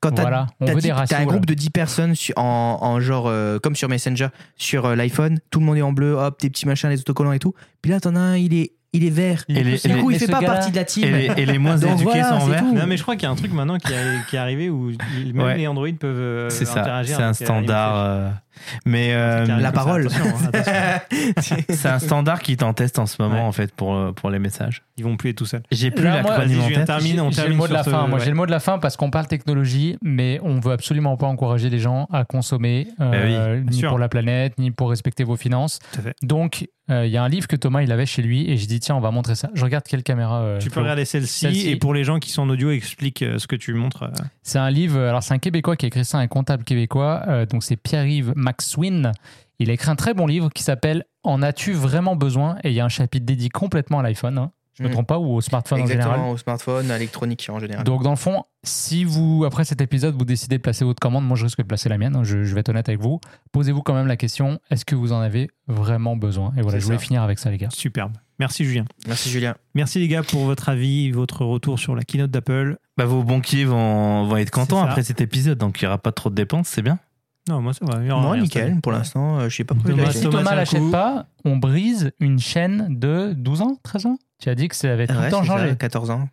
[0.00, 1.20] Quand Voilà, t'as ratios.
[1.20, 5.38] un groupe de 10 personnes en, en genre, euh, comme sur Messenger, sur euh, l'iPhone,
[5.50, 7.54] tout le monde est en bleu, hop, des petits machins, les autocollants et tout.
[7.82, 9.44] Puis là, t'en as un, il est, il est vert.
[9.48, 11.10] Et les, Du et coup, les- il fait pas partie de la et team.
[11.14, 12.64] les- et les moins Donc éduqués voilà, sont verts.
[12.64, 14.70] Non, mais je crois qu'il y a un truc maintenant qui, est- qui est arrivé
[14.70, 14.92] où
[15.34, 15.58] même Ouais.
[15.58, 17.16] les Android peuvent euh, C'est ça, interagir.
[17.16, 18.32] c'est un euh, standard.
[18.58, 20.08] Euh, mais euh, Carrément, La parole.
[20.52, 21.00] hein,
[21.40, 23.40] c'est un standard qui t'en teste en ce moment Ouais.
[23.40, 24.82] en fait pour, euh, pour les messages.
[24.96, 25.62] Ils vont plus être tout seuls.
[25.70, 26.90] J'ai plus l'acronyme en tête.
[27.00, 28.06] J'ai- le mot de la fin.
[28.06, 28.24] Moi, ouais.
[28.24, 31.26] j'ai le mot de la fin parce qu'on parle technologie, mais on veut absolument pas
[31.26, 33.88] encourager les gens à consommer, euh, Ben ni sûr.
[33.90, 35.78] pour la planète, ni pour respecter vos finances.
[36.22, 38.66] Donc, euh, il y a un livre que Thomas il avait chez lui et je
[38.66, 39.50] dis tiens, on va montrer ça.
[39.54, 40.40] Je regarde quelle caméra.
[40.40, 43.38] euh, Tu peux regarder celle-ci et pour les gens qui sont en audio, explique euh,
[43.38, 44.04] ce que tu montres.
[44.04, 44.10] euh.
[44.42, 47.46] C'est un livre, alors c'est un Québécois qui a écrit ça, un comptable québécois, euh,
[47.46, 49.12] donc c'est Pierre-Yves Maxwin.
[49.58, 52.56] Il a écrit un très bon livre qui s'appelle En as-tu vraiment besoin?
[52.64, 54.52] Et il y a un chapitre dédié complètement à l'iPhone, hein.
[54.74, 54.92] je me Mm.
[54.92, 56.06] trompe pas, ou au smartphone en général?
[56.12, 57.84] Exactement, au smartphone, à l'électronique en général.
[57.84, 61.26] Donc dans le fond, si vous, après cet épisode, vous décidez de placer votre commande,
[61.26, 63.20] moi je risque de placer la mienne, hein, je, je vais être honnête avec vous,
[63.52, 66.52] posez-vous quand même la question, est-ce que vous en avez vraiment besoin?
[66.56, 67.02] Et voilà, je voulais ça.
[67.04, 67.68] finir avec ça les gars.
[67.70, 68.12] Superbe.
[68.38, 68.84] Merci Julien.
[69.08, 69.56] Merci Julien.
[69.74, 72.76] Merci les gars pour votre avis, votre retour sur la keynote d'Apple.
[72.96, 76.12] Bah, vos banquiers vont, vont être contents après cet épisode, donc il n'y aura pas
[76.12, 77.00] trop de dépenses, c'est bien.
[77.48, 78.00] Non, moi ça va.
[78.02, 78.80] il y aura Moi, nickel.
[78.80, 80.90] Pour l'instant, euh, je sais pas pourquoi Thomas, si Thomas, Thomas l'achète coup.
[80.90, 84.92] pas, on brise une chaîne de 12 ans, 13 ans Tu as dit que ça
[84.92, 85.76] avait tout Ouais, le temps c'est ça, changé.
[85.76, 86.28] 14 ans.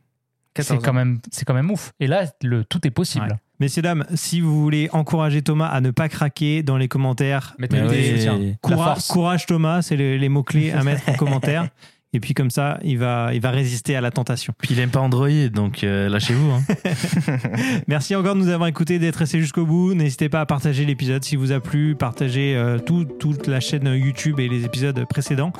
[0.57, 0.93] C'est 14 quand, ans.
[0.93, 1.93] même, c'est quand même ouf.
[1.99, 3.25] Et là, le, tout est possible.
[3.25, 3.37] Ouais.
[3.59, 7.81] Messieurs, dames, si vous voulez encourager Thomas à ne pas craquer dans les commentaires, Mettez
[7.81, 8.55] oui.
[8.61, 11.69] courage, Thomas, c'est les, les mots-clés à mettre en commentaire.
[12.15, 14.53] Et puis comme ça, il va, il va résister à la tentation.
[14.57, 16.49] Puis il aime pas Android, donc euh, lâchez-vous.
[16.49, 16.63] hein.
[17.87, 19.93] Merci encore de nous avoir écoutés, d'être restés jusqu'au bout.
[19.93, 23.85] N'hésitez pas à partager l'épisode si vous a plu, partagez euh, tout- toute la chaîne
[23.93, 25.51] YouTube et les épisodes précédents.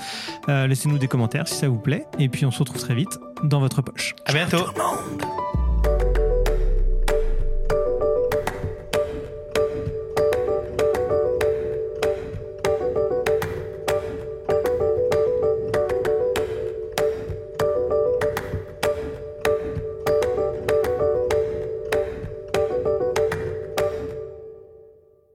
[0.48, 2.06] Euh, Laissez-nous des commentaires si ça vous plaît.
[2.20, 4.16] Et puis on se retrouve très vite dans votre poche.
[4.26, 4.60] à bientôt.
[4.60, 5.65] Tout le monde.